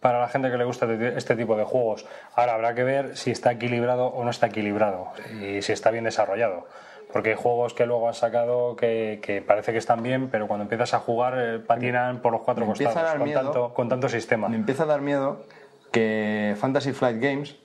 [0.00, 2.06] para la gente que le gusta este- este tipo de juegos.
[2.34, 6.04] Ahora habrá que ver si está equilibrado o no está equilibrado y si está bien
[6.04, 6.66] desarrollado.
[7.12, 10.62] Porque hay juegos que luego han sacado que, que parece que están bien, pero cuando
[10.62, 13.40] empiezas a jugar eh, patinan por los cuatro Me empieza a costados dar con miedo.
[13.42, 14.48] tanto, con tanto sistema.
[14.48, 15.44] Me empieza a dar miedo
[15.90, 17.56] que Fantasy Flight Games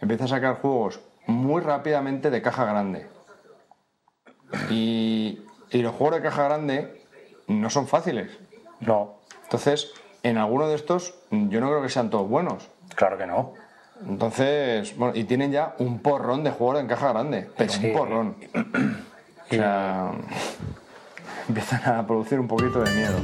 [0.00, 3.06] empiece a sacar juegos muy rápidamente de caja grande.
[4.70, 7.04] Y, y los juegos de caja grande
[7.46, 8.30] no son fáciles.
[8.80, 9.92] No, Entonces,
[10.28, 12.68] en alguno de estos, yo no creo que sean todos buenos.
[12.94, 13.54] claro que no.
[14.06, 17.86] Entonces, bueno, y tienen ya un porrón de juegos en caja grande, pero Sí.
[17.88, 18.36] un porrón.
[19.50, 20.10] O sea,
[21.48, 23.18] empiezan a producir un poquito de miedo.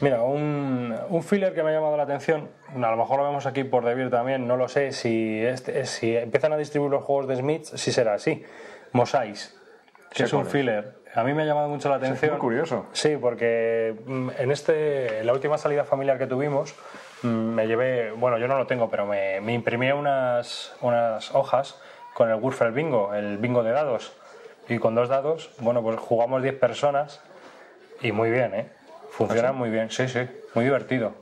[0.00, 3.46] Mira, un, un filler que me ha llamado la atención, a lo mejor lo vemos
[3.46, 7.26] aquí por Devir también, no lo sé, si, este, si empiezan a distribuir los juegos
[7.26, 8.44] de Smith, si será así.
[8.92, 9.55] Mosaics,
[10.16, 10.48] que es un es.
[10.48, 10.94] filler.
[11.14, 12.32] A mí me ha llamado mucho la atención.
[12.32, 12.86] muy curioso.
[12.92, 16.74] Sí, porque mm, en, este, en la última salida familiar que tuvimos,
[17.22, 21.80] mm, me llevé, bueno, yo no lo tengo, pero me, me imprimí unas, unas hojas
[22.14, 24.12] con el Wurfel Bingo, el bingo de dados.
[24.68, 27.20] Y con dos dados, bueno, pues jugamos 10 personas
[28.00, 28.68] y muy bien, ¿eh?
[29.10, 31.12] Funciona muy bien, sí, sí, muy divertido.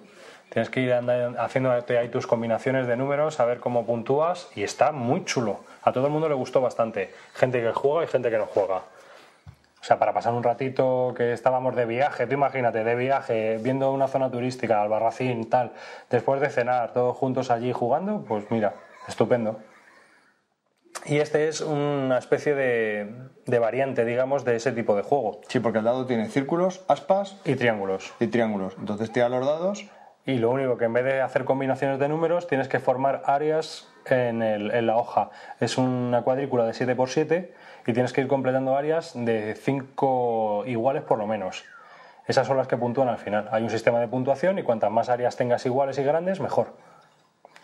[0.54, 4.62] Tienes que ir anda- haciéndote ahí tus combinaciones de números, a ver cómo puntúas y
[4.62, 5.60] está muy chulo.
[5.82, 7.12] A todo el mundo le gustó bastante.
[7.34, 8.76] Gente que juega y gente que no juega.
[8.76, 13.92] O sea, para pasar un ratito que estábamos de viaje, tú imagínate, de viaje, viendo
[13.92, 15.72] una zona turística, Albarracín, tal,
[16.08, 18.74] después de cenar, todos juntos allí jugando, pues mira,
[19.08, 19.58] estupendo.
[21.06, 23.12] Y este es una especie de,
[23.44, 25.40] de variante, digamos, de ese tipo de juego.
[25.48, 28.14] Sí, porque el dado tiene círculos, aspas Y triángulos.
[28.20, 28.74] y triángulos.
[28.78, 29.84] Entonces tira los dados
[30.26, 33.88] Y lo único que en vez de hacer combinaciones de números, tienes que formar áreas
[34.06, 35.30] en, el- en la hoja.
[35.60, 37.50] Es una cuadrícula de 7x7
[37.86, 41.64] y tienes que ir completando áreas de 5 iguales por lo menos.
[42.26, 43.48] Esas son las que puntúan al final.
[43.52, 46.68] Hay un sistema de puntuación y cuantas más áreas tengas iguales y grandes, mejor.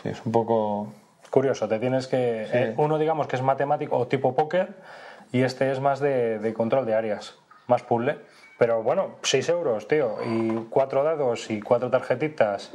[0.02, 0.92] Sí, es un poco.
[1.30, 2.42] Curioso, te tienes que...
[2.52, 4.74] eh, uno digamos que es matemático o tipo póker
[5.32, 8.18] y este es más de, de control de áreas, más puzzle.
[8.60, 12.70] Pero bueno, 6 euros, tío, y cuatro dados y cuatro tarjetitas.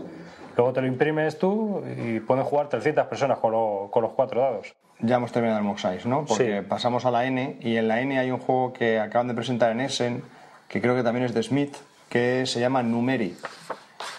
[0.57, 4.41] Luego te lo imprimes tú y pueden jugar 300 personas con, lo- con los cuatro
[4.41, 4.73] dados.
[4.99, 6.25] Ya hemos terminado el Mox ¿no?
[6.25, 6.65] Porque Sí.
[6.67, 9.69] pasamos a la N y en la N hay un juego que acaban de presentar
[9.73, 10.23] en Essen,
[10.69, 11.75] que creo que también es de Smith,
[12.09, 13.37] que se llama Numeri.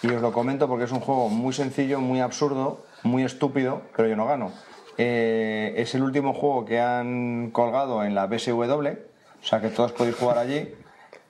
[0.03, 4.07] Y os lo comento porque es un juego muy sencillo, muy absurdo, muy estúpido, pero
[4.07, 4.53] yo no gano.
[4.97, 8.87] Eh, es el último juego que han colgado en la BSW,
[9.41, 10.73] o sea que todos podéis jugar allí.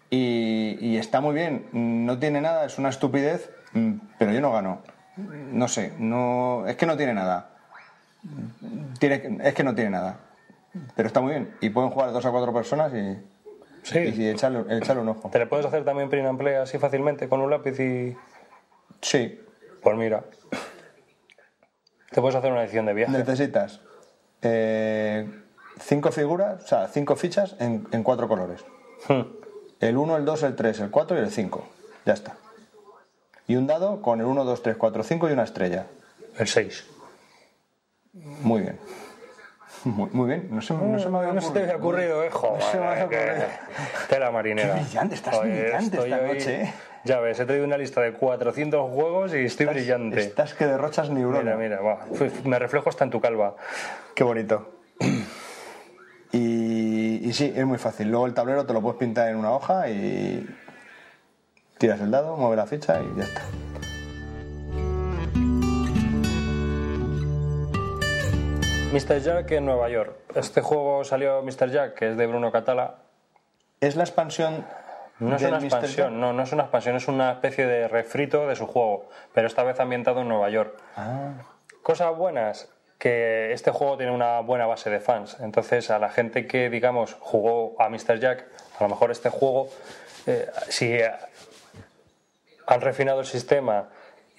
[0.09, 4.51] Y, y está muy bien, no tiene nada, es una estupidez, mm, pero yo no
[4.53, 4.81] gano.
[5.17, 7.49] No sé, no, es que no tiene nada.
[8.99, 10.19] Tiene, es que no tiene nada.
[10.95, 11.55] Pero está muy bien.
[11.59, 13.17] Y pueden jugar dos a cuatro personas y,
[13.83, 13.99] Sí.
[13.99, 15.29] y, y echarle, echarle un ojo.
[15.29, 18.15] ¿Te le puedes hacer también print and play así fácilmente con un lápiz y...?
[19.01, 19.39] Sí.
[19.81, 20.23] Pues mira,
[22.11, 23.11] te puedes hacer una edición de viaje.
[23.17, 23.81] Necesitas
[24.41, 25.29] eh,
[25.79, 28.65] cinco figuras, o sea, cinco fichas en, en cuatro colores.
[29.07, 29.21] Hmm.
[29.79, 31.67] El 1, el 2, el 3, el 4 y el 5.
[32.05, 32.35] Ya está.
[33.47, 35.85] Y un dado con el 1, 2, 3, 4, 5 y una estrella.
[36.37, 36.85] El 6.
[38.13, 38.79] Muy bien.
[39.83, 40.47] Muy, muy bien.
[40.51, 42.61] No se, no se me había No se te había ocurrido, eh, joder.
[42.63, 43.45] se me había ocurrido.
[44.09, 44.73] Tela marinera.
[44.73, 46.73] Qué brillante, estás brillante estoy esta hoy- noche, eh.
[47.05, 50.19] Ya ves, he traído una lista de 400 juegos y estoy brillante.
[50.19, 51.55] Estás que derrochas neurona.
[51.55, 52.05] Mira, mira, va.
[52.43, 53.55] Me reflejo hasta en tu calva.
[54.15, 54.73] Qué bonito.
[56.33, 56.66] Y,
[57.27, 58.09] y sí, es muy fácil.
[58.09, 60.47] Luego el tablero te lo puedes pintar en una hoja y
[61.77, 63.41] tiras el dado, mueves la ficha y ya está.
[68.93, 69.19] Mr.
[69.19, 70.15] Jack en Nueva York.
[70.35, 71.69] Este juego salió Mr.
[71.69, 72.95] Jack, que es de Bruno Catala.
[73.81, 74.65] ¿Es la expansión?
[75.19, 75.63] No es una Mr.
[75.65, 76.19] expansión, Jack?
[76.19, 79.63] no, no es una expansión, es una especie de refrito de su juego, pero esta
[79.63, 80.81] vez ambientado en Nueva York.
[80.95, 81.33] Ah,
[81.83, 85.38] Cosas buenas, que este juego tiene una buena base de fans.
[85.39, 88.19] Entonces, a la gente que, digamos, jugó a Mr.
[88.19, 88.45] Jack,
[88.79, 89.69] a lo mejor este juego,
[90.25, 90.97] eh, si
[92.65, 93.89] han refinado el sistema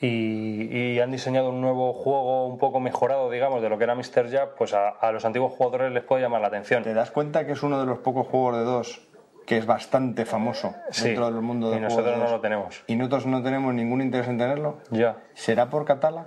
[0.00, 3.94] y, y han diseñado un nuevo juego un poco mejorado, digamos, de lo que era
[3.94, 4.28] Mr.
[4.28, 6.82] Jack, pues a, a los antiguos jugadores les puede llamar la atención.
[6.82, 9.00] ¿Te das cuenta que es uno de los pocos juegos de dos
[9.46, 12.32] que es bastante famoso Sí, dentro del mundo de y nosotros de no dos?
[12.32, 12.84] lo tenemos.
[12.86, 14.78] Y nosotros no tenemos ningún interés en tenerlo.
[14.90, 15.16] Ya.
[15.32, 16.26] ¿Será por Catala?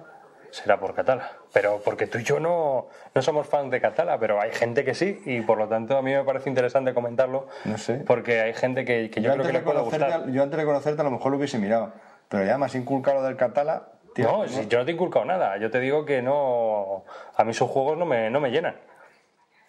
[0.52, 1.32] Será por Catala.
[1.54, 4.94] Pero porque tú y yo no, no somos fans de Catala, pero hay gente que
[4.94, 7.48] sí, y por lo tanto a mí me parece interesante comentarlo.
[7.66, 7.96] No sé.
[8.06, 10.30] Porque hay gente que, que yo, creo que le de puede gustar.
[10.30, 11.94] yo antes de conocerte a lo mejor lo hubiese mirado.
[12.28, 13.88] Pero ya has inculcado del Catala.
[14.14, 15.58] tío, No, si yo no te he inculcado nada.
[15.58, 17.04] Yo te digo que no.
[17.36, 18.76] A mí sus juegos no me, no me llenan.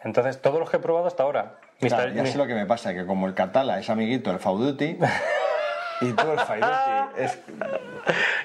[0.04, 1.58] Entonces, todos los que he probado hasta ahora.
[1.80, 4.98] Claro, ya sé lo que me pasa, que como el Catala es amiguito del Fauduti
[6.02, 6.72] y tú el Faiduti
[7.18, 7.38] es...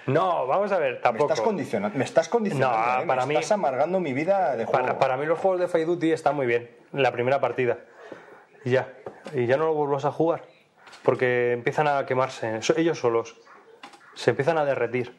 [0.06, 3.36] No, vamos a ver, Me estás condicionando, me estás condicionando, No, eh, para me mí-
[3.36, 4.86] estás amargando mi vida de juego.
[4.86, 6.70] Para, para mí los juegos de Fight Duty están muy bien.
[6.94, 7.78] La primera partida.
[8.64, 8.88] Y ya.
[9.34, 10.44] Y ya no lo vuelvas a jugar.
[11.04, 12.60] Porque empiezan a quemarse.
[12.78, 13.36] Ellos solos.
[14.16, 15.16] Se empiezan a derretir.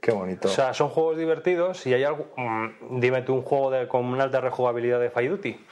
[0.00, 0.48] Qué bonito.
[0.48, 2.28] O sea, son juegos divertidos y hay algo...
[2.36, 5.66] mm, dime tú un juego de, con una alta rejugabilidad de Fight Duty.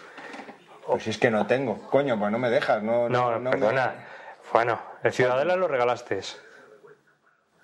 [0.87, 1.79] pues si es que no tengo.
[1.89, 2.83] Coño, pues no me dejas.
[2.83, 3.95] No, No, no, no perdona.
[3.97, 4.16] me-
[4.53, 6.21] Bueno, el Ciudadela lo regalaste.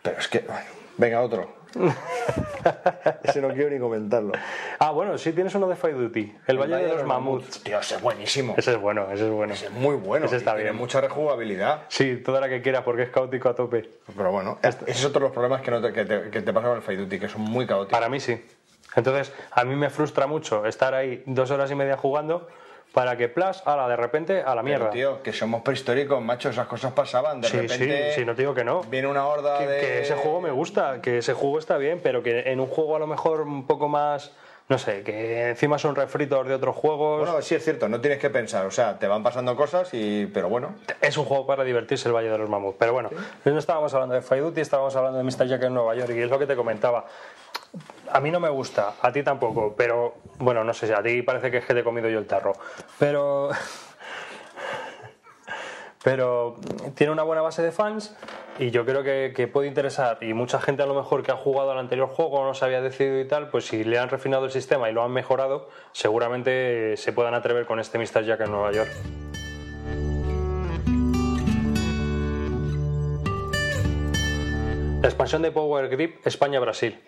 [0.02, 0.40] Pero es que...
[0.40, 0.66] bueno,
[0.98, 1.62] venga, otro.
[3.24, 4.32] Ese no quiero ni comentarlo.
[4.78, 6.34] Ah, bueno, sí tienes uno de Fight Duty.
[6.46, 7.62] El Valle de los Mamuts.
[7.62, 8.54] Tío, ese es buenísimo.
[8.56, 9.54] Ese es bueno, ese es bueno.
[9.54, 10.26] Ese es muy bueno.
[10.26, 10.76] Ese está y tiene bien.
[10.76, 11.82] mucha rejugabilidad.
[11.88, 13.88] Sí, toda la que quieras porque es caótico a tope.
[14.14, 16.52] Pero bueno, ese es otro de los problemas que, no te, que, te, que te
[16.52, 17.92] pasa con el Fight Duty, que son muy caóticos.
[17.92, 18.44] Para mí sí.
[18.94, 22.48] Entonces, a mí me frustra mucho estar ahí dos horas y media jugando
[22.92, 24.90] para que, plas, ala, de repente, a la Pero, mierda.
[24.90, 27.40] tío, que somos prehistóricos, macho, esas cosas pasaban.
[27.40, 28.82] De sí, repente sí, sí, no digo que no.
[28.82, 29.80] viene una horda Que, de...
[29.80, 32.96] que ese juego me gusta, que ese juego está bien, pero que en un juego
[32.96, 34.32] a lo mejor un poco más,
[34.68, 37.20] no sé, que encima son refritos de otros juegos.
[37.28, 40.26] Bueno, sí es cierto, no tienes que pensar, o sea, te van pasando cosas y...
[40.26, 42.76] Pero bueno, Es un juego para divertirse el Valle de los Mamuts.
[42.78, 43.08] Pero bueno,
[43.44, 45.46] no estábamos hablando de Fight Duty, estábamos hablando de Mr.
[45.46, 47.06] Jack en Nueva York y es lo que te comentaba.
[48.10, 51.22] A mí no me gusta, a ti tampoco, pero bueno, no sé si a ti
[51.22, 52.52] parece que es que te he comido yo el tarro.
[52.98, 53.50] Pero.
[56.04, 56.56] Pero
[56.96, 58.16] tiene una buena base de fans
[58.58, 60.18] y yo creo que, puede interesar.
[60.20, 62.80] Y mucha gente a lo mejor que ha jugado al anterior juego no se había
[62.80, 66.96] decidido y tal, pues si le han refinado el sistema y lo han mejorado, seguramente
[66.96, 68.24] se puedan atrever con este Mr.
[68.24, 68.90] Jack en Nueva York.
[75.02, 77.00] La expansión de Power Grip España-Brasil.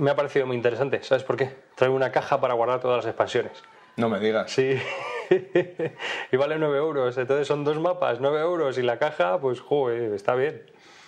[0.00, 1.02] Me ha parecido muy interesante.
[1.02, 1.54] ¿Sabes por qué?
[1.74, 3.52] Trae una caja para guardar todas las expansiones.
[3.96, 4.50] no me digas.
[4.50, 4.80] Sí.
[6.32, 7.18] y vale 9 euros.
[7.18, 8.78] Entonces son dos mapas, 9 euros.
[8.78, 10.62] Y la caja, pues, joder, está bien.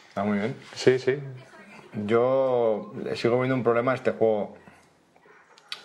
[0.09, 0.55] Está muy bien.
[0.75, 1.19] Sí, sí.
[2.05, 4.57] Yo sigo viendo un problema a este juego.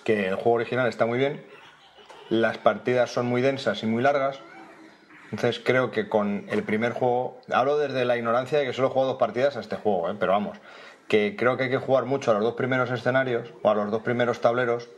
[0.03, 1.45] Que el juego original está muy bien,
[2.27, 4.39] las partidas son muy densas y muy largas,
[5.31, 8.91] Entonces creo que con el primer juego, hablo desde la ignorancia de que solo he
[8.91, 10.15] jugado dos partidas a este juego, ¿eh?
[10.17, 10.57] pero vamos,
[11.07, 13.91] que creo que hay que jugar mucho a los dos primeros escenarios o a los
[13.91, 14.89] dos primeros tableros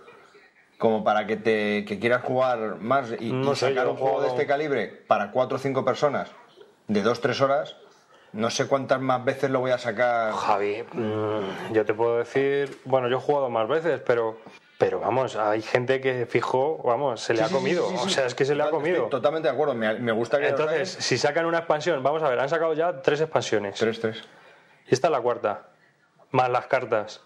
[0.78, 4.18] como para que te que quieras jugar más y, No y sé, sacar un juego
[4.18, 6.32] juego- de este calibre para cuatro o cinco personas
[6.88, 7.76] de dos tres horas
[8.32, 12.80] no sé cuántas más veces lo voy a sacar Javi, mm, yo te puedo decir,
[12.86, 14.38] bueno, yo he jugado más veces, pero,
[14.78, 18.10] pero vamos, hay gente que fijo, vamos, se le Sí, ha comido, sí, sí, o
[18.10, 18.96] sea, es que se le ha comido.
[18.98, 22.30] estoy totalmente de acuerdo me, me gusta que Entonces, si sacan una expansión, vamos a
[22.30, 23.80] ver, han sacado ya tres expansiones.
[23.80, 24.24] tres tres
[24.88, 25.64] Y esta es la cuarta,
[26.32, 27.22] más las cartas.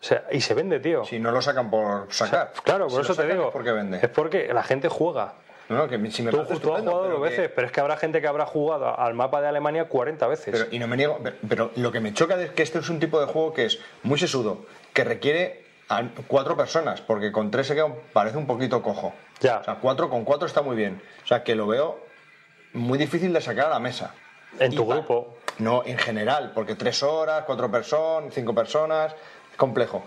[0.00, 1.04] O sea, y se vende, tío.
[1.04, 3.46] si no lo sacan por sacar Claro, por eso te digo.
[3.46, 5.32] es porque vende Es porque la gente juega.
[5.70, 7.72] no, no, que si me Tú, parece tú has jugado dos que- veces, pero es
[7.72, 10.48] que habrá gente que habrá jugado al mapa de Alemania 40 veces.
[10.52, 12.88] Pero, y no me niego, pero, pero lo que me choca es que este es
[12.90, 17.50] un tipo de juego que es muy sesudo, que requiere a cuatro personas, porque con
[17.50, 19.14] tres se queda, parece un poquito cojo.
[19.40, 19.58] Ya.
[19.60, 21.00] O sea, cuatro con cuatro está muy bien.
[21.22, 21.98] O sea, que lo veo
[22.74, 24.14] muy difícil de sacar a la mesa.
[24.58, 25.33] En Y tu grupo.
[25.58, 29.14] No, en general, porque tres horas, cuatro personas, cinco personas,
[29.50, 30.02] es complejo.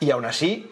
[0.00, 0.70] Y aún así,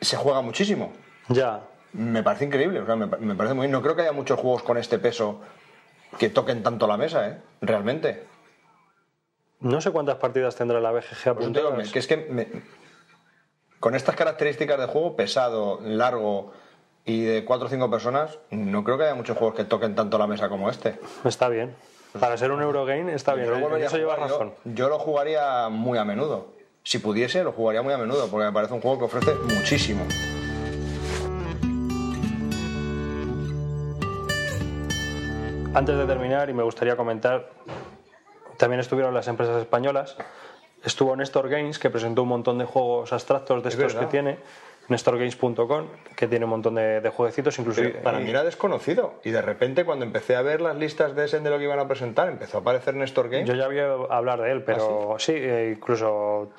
[0.00, 0.92] se juega muchísimo.
[1.28, 1.62] Ya.
[1.92, 3.72] Me parece increíble, o sea, me, me parece muy bien.
[3.72, 5.40] No creo que haya muchos juegos con este peso
[6.18, 7.40] que toquen tanto la mesa, ¿eh?
[7.60, 8.26] Realmente.
[9.60, 11.76] No sé cuántas partidas tendrá la BGG digo, apuntadas.
[11.76, 12.48] me- que es que me-
[13.80, 16.52] con estas características de juego, pesado, largo
[17.04, 20.18] y de 4 o 5 personas, no creo que haya muchos juegos que toquen tanto
[20.18, 20.98] la mesa como este.
[21.24, 21.74] Está bien.
[22.18, 23.46] Para ser un Eurogame está bien.
[23.48, 24.54] Yo, lo a eso jugar, yo- razón.
[24.64, 26.46] yo lo jugaría muy a menudo.
[26.82, 30.04] Si pudiese, lo jugaría muy a menudo, porque me parece un juego que ofrece muchísimo.
[35.74, 37.50] Antes de terminar, y me gustaría comentar,
[38.56, 40.16] también estuvieron las empresas españolas.
[40.82, 44.10] Estuvo Nestor Games, que presentó un montón de juegos abstractos de Es estos que verdad.
[44.88, 47.82] NestorGames.com, que tiene un montón de, de jueguecitos, incluso.
[47.82, 49.20] Pero para mí era desconocido.
[49.22, 51.78] Y de repente, cuando empecé a ver las listas de Essen de lo que iban
[51.78, 53.46] a presentar, empezó a aparecer Néstor Games.
[53.46, 56.50] Yo ya había hablar de él, pero sí, eh, incluso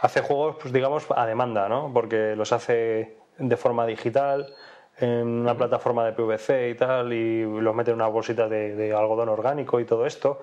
[0.00, 1.90] hace juegos, pues digamos, a demanda, ¿no?
[1.92, 4.54] Porque los hace de forma digital,
[4.98, 8.94] en una plataforma de PVC y tal, y los mete en unas bolsitas de, de
[8.94, 10.40] algodón orgánico y todo esto.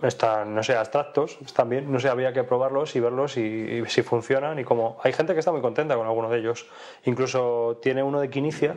[0.00, 3.86] Están, no sé, abstractos, están bien, no sé, había que probarlos y verlos y, y
[3.86, 4.98] si funcionan y como...
[5.02, 6.66] Hay gente que está muy contenta con alguno de ellos.
[7.04, 8.76] Incluso tiene uno de Quinicia,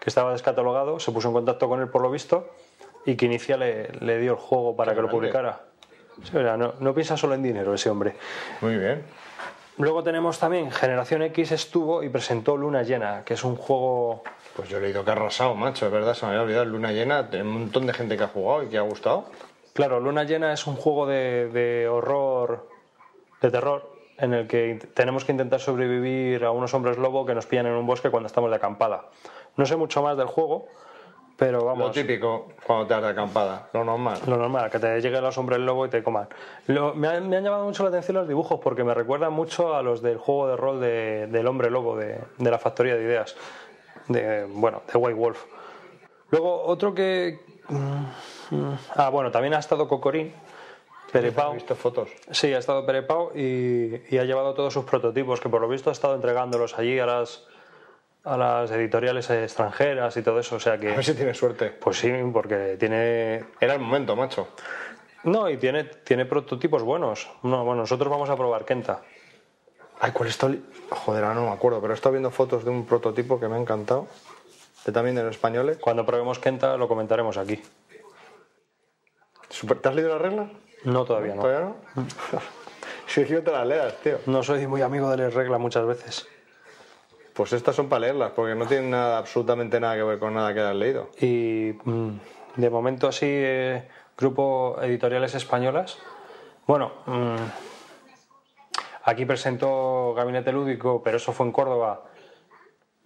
[0.00, 2.50] que estaba descatalogado, se puso en contacto con él por lo visto
[3.04, 5.60] y Quinicia le, le dio el juego para Qué que lo publicara.
[6.22, 8.14] Sí, o sea, no, no piensa solo en dinero ese hombre.
[8.60, 9.02] Muy bien.
[9.78, 14.22] Luego tenemos también Generación X estuvo y presentó Luna Llena, que es un juego...
[14.54, 15.86] Pues yo he leído que ha arrasado, macho.
[15.86, 16.64] Es verdad, se me había olvidado.
[16.66, 19.24] Luna llena, hay un montón de gente que ha jugado y que ha gustado.
[19.74, 22.68] Claro, Luna Llena es un juego de, de horror,
[23.42, 27.46] de terror, en el que tenemos que intentar sobrevivir a unos hombres lobo que nos
[27.46, 29.06] pillan en un bosque cuando estamos de acampada.
[29.56, 30.68] No sé mucho más del juego,
[31.36, 31.90] pero Lo vamos...
[31.90, 34.18] típico cuando te das de acampada, lo normal.
[34.28, 36.28] Lo normal, que te lleguen los hombres lobo y te coman.
[36.68, 39.74] Lo- me, han, me han llamado mucho la atención los dibujos porque me recuerdan mucho
[39.74, 43.02] a los del juego de rol de- del hombre lobo de, de la factoría de
[43.02, 43.34] ideas.
[44.06, 45.44] De, bueno, de White Wolf.
[46.30, 47.40] Luego, otro que.
[47.68, 48.06] mm, mm,
[48.94, 50.32] Ah, bueno, también ha estado Cocorín.
[51.06, 51.52] ¿Has Perepao.
[51.54, 52.08] visto fotos?
[52.30, 55.90] Sí, ha estado Perepao y, y ha llevado todos sus prototipos, que por lo visto
[55.90, 57.46] ha estado entregándolos allí a las,
[58.24, 60.56] a las editoriales extranjeras y todo eso.
[60.56, 60.86] O sea A que.
[60.88, 61.70] ver si tienes suerte.
[61.70, 64.48] Pues sí, porque tiene Era el momento, macho.
[65.22, 67.30] no, y tiene, tiene prototipos buenos.
[67.44, 69.02] No, bueno, nosotros vamos a probar Kenta.
[70.00, 70.64] Ay, ¿cuál estoy?
[70.90, 73.54] Joder, ahora no me acuerdo, pero he estado viendo fotos de un prototipo que me
[73.54, 74.08] ha encantado.
[74.84, 75.78] De también de los españoles.
[75.80, 77.62] Cuando probemos Kenta lo comentaremos aquí.
[79.60, 80.50] ¿Te has leído las reglas?
[80.84, 81.42] No, todavía no.
[81.42, 81.76] ¿Todavía no?
[83.06, 84.18] si no te las leas, tío.
[84.26, 86.26] No soy muy amigo de las reglas muchas veces.
[87.34, 90.54] Pues estas son para leerlas, porque no tienen nada, absolutamente nada que ver con nada
[90.54, 91.10] que hayas leído.
[91.20, 92.10] Y mm,
[92.56, 95.98] de momento así, eh, grupo editoriales españolas.
[96.66, 97.36] Bueno, mm,
[99.04, 102.04] aquí presentó Gabinete Lúdico, pero eso fue en Córdoba.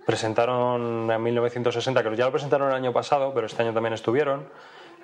[0.05, 4.49] Presentaron en 1960, que ya lo presentaron el año pasado, pero este año también estuvieron.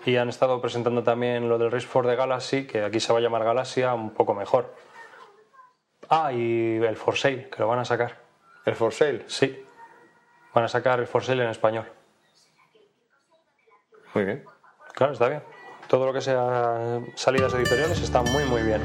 [0.06, 3.20] Y han estado presentando también lo del Race for the Galaxy, que aquí se va
[3.20, 4.74] a llamar Galaxia, un poco mejor.
[6.10, 8.18] Ah, y el For Sale, que lo van a sacar.
[8.66, 9.24] El For Sale.
[9.28, 9.64] Sí,
[10.52, 11.86] van a sacar el For Sale en español.
[14.12, 14.44] Muy bien.
[14.92, 15.42] Claro, está bien.
[15.88, 18.80] Todo lo que sea salidas editoriales está muy, muy bien.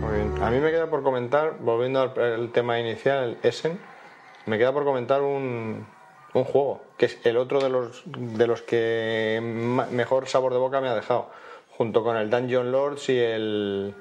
[0.00, 0.42] Muy bien.
[0.42, 3.78] A mí me queda por comentar, volviendo al al tema inicial, el Essen,
[4.46, 5.86] me queda por comentar un,
[6.34, 9.40] un juego, que es el otro de los, de los que
[9.90, 11.30] mejor sabor de boca me ha dejado,
[11.76, 13.94] junto con el Dungeon Lords y el,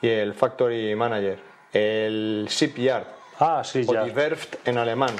[0.00, 1.38] y el Factory Manager.
[1.72, 3.92] El Shipyard, Ah, sí, o.
[3.92, 5.14] Die Werft en alemán.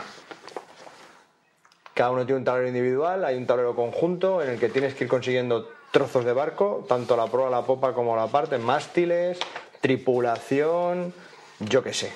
[1.93, 5.05] Cada uno tiene un tablero individual, hay un tablero conjunto en el que tienes que
[5.05, 9.39] ir consiguiendo trozos de barco, tanto la proa, la popa como la parte, mástiles,
[9.81, 11.15] tripulación,
[11.61, 12.13] yo qué sé.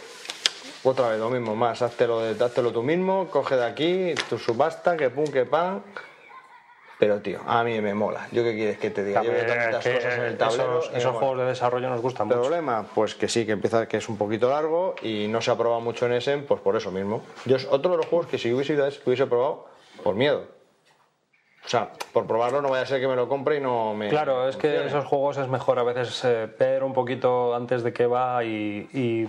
[0.83, 5.11] Otra vez lo mismo, más, háztelo, háztelo tú mismo, coge de aquí, tu subasta, que
[5.11, 5.83] pum, que pan.
[6.99, 8.28] Pero tío, a mí me mola.
[8.31, 9.22] ¿Yo qué quieres que te diga?
[9.22, 10.81] Yo veo tantas Que, cosas en el tablero.
[10.81, 12.41] esos esos juegos de desarrollo nos gustan mucho.
[12.41, 12.87] ¿Problema?
[12.95, 15.81] Pues que sí, que empieza que es un poquito largo y no se ha probado
[15.81, 17.22] mucho en Essen, pues por eso mismo.
[17.47, 19.66] Yo es otro de los juegos que si hubiese ido a Essen, hubiese probado
[20.03, 20.45] por miedo.
[21.64, 24.09] O sea, por probarlo no vaya a ser que me lo compre y no me.
[24.09, 24.89] Claro, es que funcione.
[24.89, 28.89] esos juegos es mejor a veces eh, ver un poquito antes de que va y,
[28.93, 29.28] y,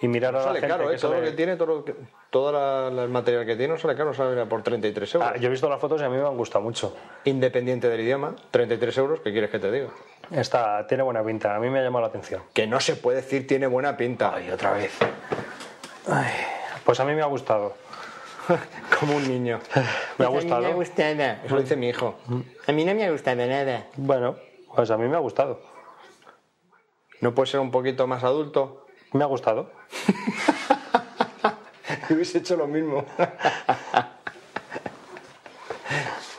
[0.00, 0.98] y mirar a la Sale gente caro, que ¿eh?
[0.98, 1.94] Todo lo que tiene, todo, lo que,
[2.30, 5.30] todo la- la- el material que tiene, no sale caro, sale por 33 euros.
[5.34, 6.96] Ah, yo he visto las fotos y a mí me han gustado mucho.
[7.24, 9.88] Independiente del idioma, 33 euros, ¿qué quieres que te diga?
[10.30, 12.42] Está, tiene buena pinta, a mí me ha llamado la atención.
[12.52, 14.34] Que no se puede decir tiene buena pinta.
[14.34, 14.92] Ay, otra vez.
[16.08, 16.32] Ay,
[16.84, 17.74] pues a mí me ha gustado.
[19.00, 19.58] Como un niño.
[20.18, 20.60] Me ha A mí gustado.
[20.62, 21.36] me ha gustado.
[21.44, 22.14] Eso lo dice mi hijo.
[22.66, 23.86] A mí no me ha gustado nada.
[23.96, 24.36] Bueno,
[24.74, 25.60] pues a mí me ha gustado.
[27.20, 28.83] ¿No puede ser un poquito más adulto?
[29.14, 29.70] Me ha gustado.
[32.10, 33.06] Hubiese hecho lo mismo.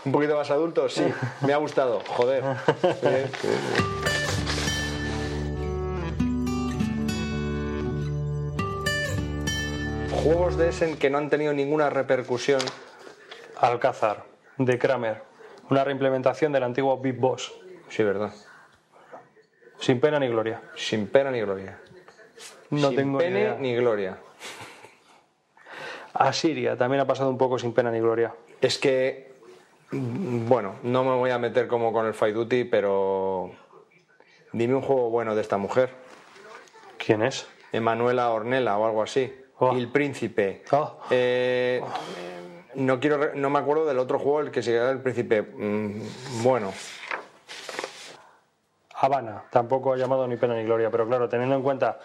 [0.03, 1.05] Un poquito más adulto, sí.
[1.39, 2.01] Me ha gustado.
[2.05, 2.43] Joder.
[10.21, 12.59] Juegos de Essen que no han tenido ninguna repercusión.
[13.57, 14.26] Alcázar,
[14.57, 15.23] de Kramer.
[15.69, 17.53] Una reimplementación del antiguo Big Boss.
[17.88, 18.34] Sí, verdad.
[19.80, 20.61] Sin pena ni gloria.
[20.76, 21.80] Sin pena ni gloria.
[22.71, 23.57] No Sin tengo ni pene idea.
[23.59, 24.17] ni gloria.
[26.13, 28.33] Asiria también ha pasado un poco sin pena ni gloria.
[28.61, 29.33] Es que,
[29.91, 33.51] mm, bueno, no me voy a meter como con el Fight Duty, pero
[34.53, 35.89] dime un juego bueno de esta mujer.
[36.97, 37.47] ¿Quién es?
[37.71, 39.33] Emanuela Ornella o algo así.
[39.59, 39.71] Oh.
[39.75, 40.63] El príncipe.
[40.71, 40.97] Oh.
[41.09, 41.81] Eh,
[42.75, 45.41] no quiero, no me acuerdo del otro juego, el que se llama el príncipe.
[45.41, 46.01] Mm,
[46.43, 46.73] bueno,
[49.06, 51.99] Habana tampoco ha llamado ni pena ni gloria, pero claro, teniendo en cuenta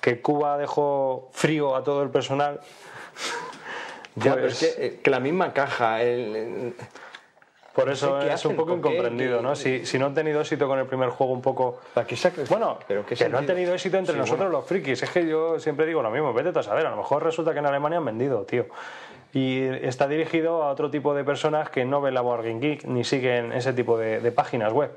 [0.00, 2.60] que Cuba dejó frío a todo el personal,
[4.16, 6.02] ya, pero es que, eh, que la misma caja.
[6.02, 6.74] el-
[7.74, 9.56] por eso es hacen, un poco incomprendido, ¿no?
[9.56, 11.80] Si, si no han tenido éxito con el primer juego un poco...
[11.92, 14.58] ¿Para qué sacre- Bueno, pero que no han tenido éxito entre Sí, nosotros bueno.
[14.60, 15.02] los frikis.
[15.02, 16.86] Es que yo siempre digo lo mismo, vete a saber.
[16.86, 18.66] A lo mejor resulta que en Alemania han vendido, tío.
[19.32, 22.84] Y está dirigido a otro tipo de personas que no ven la Board Game Geek
[22.84, 24.92] ni siguen ese tipo de, de páginas web.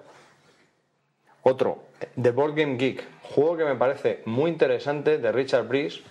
[1.50, 1.78] Otro,
[2.22, 6.02] The Board Game Geek, juego que me parece muy interesante de Richard Breeze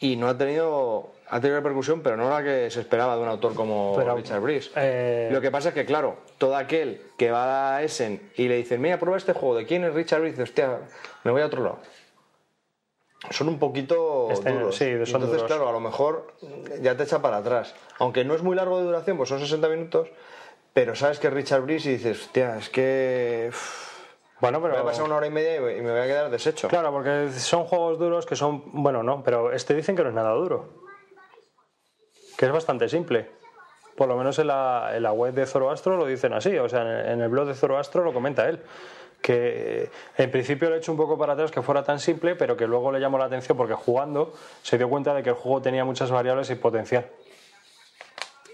[0.00, 3.28] y no ha tenido ha tenido repercusión, pero no la que se esperaba de un
[3.28, 4.70] autor como Pero, Richard Breeze.
[4.76, 8.56] eh, Lo que pasa es que, claro, todo aquel que va a Essen y le
[8.56, 10.42] dicen, mira, prueba este juego, ¿de quién es Richard Breeze?
[10.42, 10.78] Hostia,
[11.24, 11.80] me voy a otro lado.
[13.30, 14.74] Son un poquito Este- duros.
[14.74, 15.42] sí, son Entonces, duros.
[15.44, 16.32] claro, a lo mejor
[16.80, 17.74] ya te echa para atrás.
[17.98, 20.08] Aunque no es muy largo de duración, pues son 60 minutos,
[20.78, 23.50] pero sabes que Richard Breeze y dices, hostia, es que...
[24.40, 24.74] Bueno, pero...
[24.74, 26.68] Voy a pasar una hora y media y me voy a quedar deshecho.
[26.68, 28.62] Claro, porque son juegos duros que son.
[28.80, 30.84] Bueno, no, pero este dicen que no es nada duro.
[32.36, 33.28] Que es bastante simple.
[33.96, 36.56] Por lo menos en la, en la web de Zoroastro lo dicen así.
[36.58, 38.62] O sea, en el, blog de Zoroastro lo comenta él.
[39.20, 42.36] Que eh, en principio le he hecho un poco para atrás que fuera tan simple,
[42.36, 45.34] pero que luego le llamó la atención porque jugando se dio cuenta de que el
[45.34, 47.10] juego tenía muchas variables y potencial.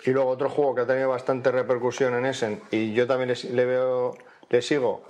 [0.05, 3.51] Y luego otro juego que ha tenido bastante repercusión en Essen y yo también le,
[3.51, 4.17] le veo,
[4.51, 5.03] le sigo.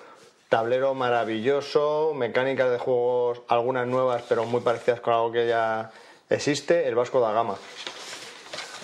[0.48, 5.90] Tablero maravilloso, mecánicas de juegos, algunas nuevas pero muy parecidas con algo que ya
[6.30, 7.56] existe, el Vasco da Gama.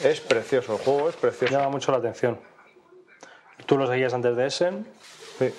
[0.03, 1.55] Es precioso, el juego es precioso.
[1.55, 2.41] Llama mucho la atención.
[3.67, 4.87] Tú lo seguías antes de Essen
[5.39, 5.55] Sí.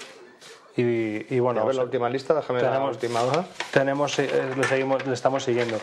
[0.87, 1.61] Y, y bueno.
[1.61, 3.45] a ver la última lista, déjame la tenemos- última hoja.
[3.71, 5.77] tenemos eh, le, seguimos, le estamos siguiendo.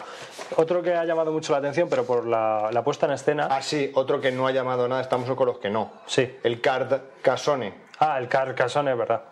[0.56, 3.48] Otro que ha llamado mucho la atención, pero por la, la puesta en escena.
[3.50, 5.90] Ah, sí, otro que no ha llamado nada, estamos con los que no.
[6.06, 6.36] Sí.
[6.42, 7.74] El Card Casone.
[8.00, 9.22] Ah, el Carcassonne, es verdad.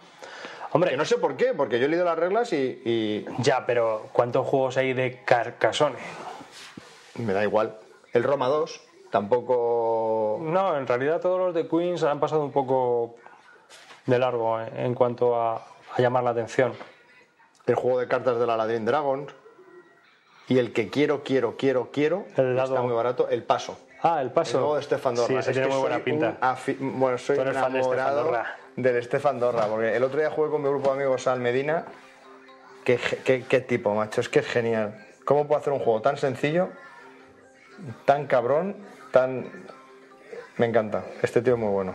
[0.72, 3.64] Hombre, Que no sé por qué, porque yo he leído las reglas y- y ya,
[3.64, 5.96] pero ¿cuántos juegos hay de Carcassonne?
[7.14, 7.76] me da igual.
[8.12, 13.14] El Roma 2 tampoco No, en realidad todos los de Queens han pasado un poco
[14.06, 16.72] de largo eh, en cuanto a, a llamar la atención.
[17.66, 19.32] el juego de cartas de la Aladdin Dragons
[20.48, 23.78] y el que quiero, quiero, quiero, quiero, El está muy barato, el paso.
[24.02, 24.58] Ah, el El paso.
[24.58, 25.26] juego de Stefan Dorra.
[25.28, 26.36] Sí, ese Es tiene muy buena pinta.
[26.78, 27.50] un Bueno, soy fan de
[27.80, 28.56] enamorado Dorra.
[28.76, 31.84] del Stefan Dorra, porque el otro día jugué con mi grupo de amigos al Medina.
[32.84, 35.04] Qué, qué- qué tipo, macho, es que es genial.
[35.24, 36.68] ¿Cómo puedo hacer un juego tan sencillo,
[38.04, 38.76] tan cabrón,
[39.10, 39.50] tan...
[40.58, 41.94] Me encanta, este tío es muy bueno.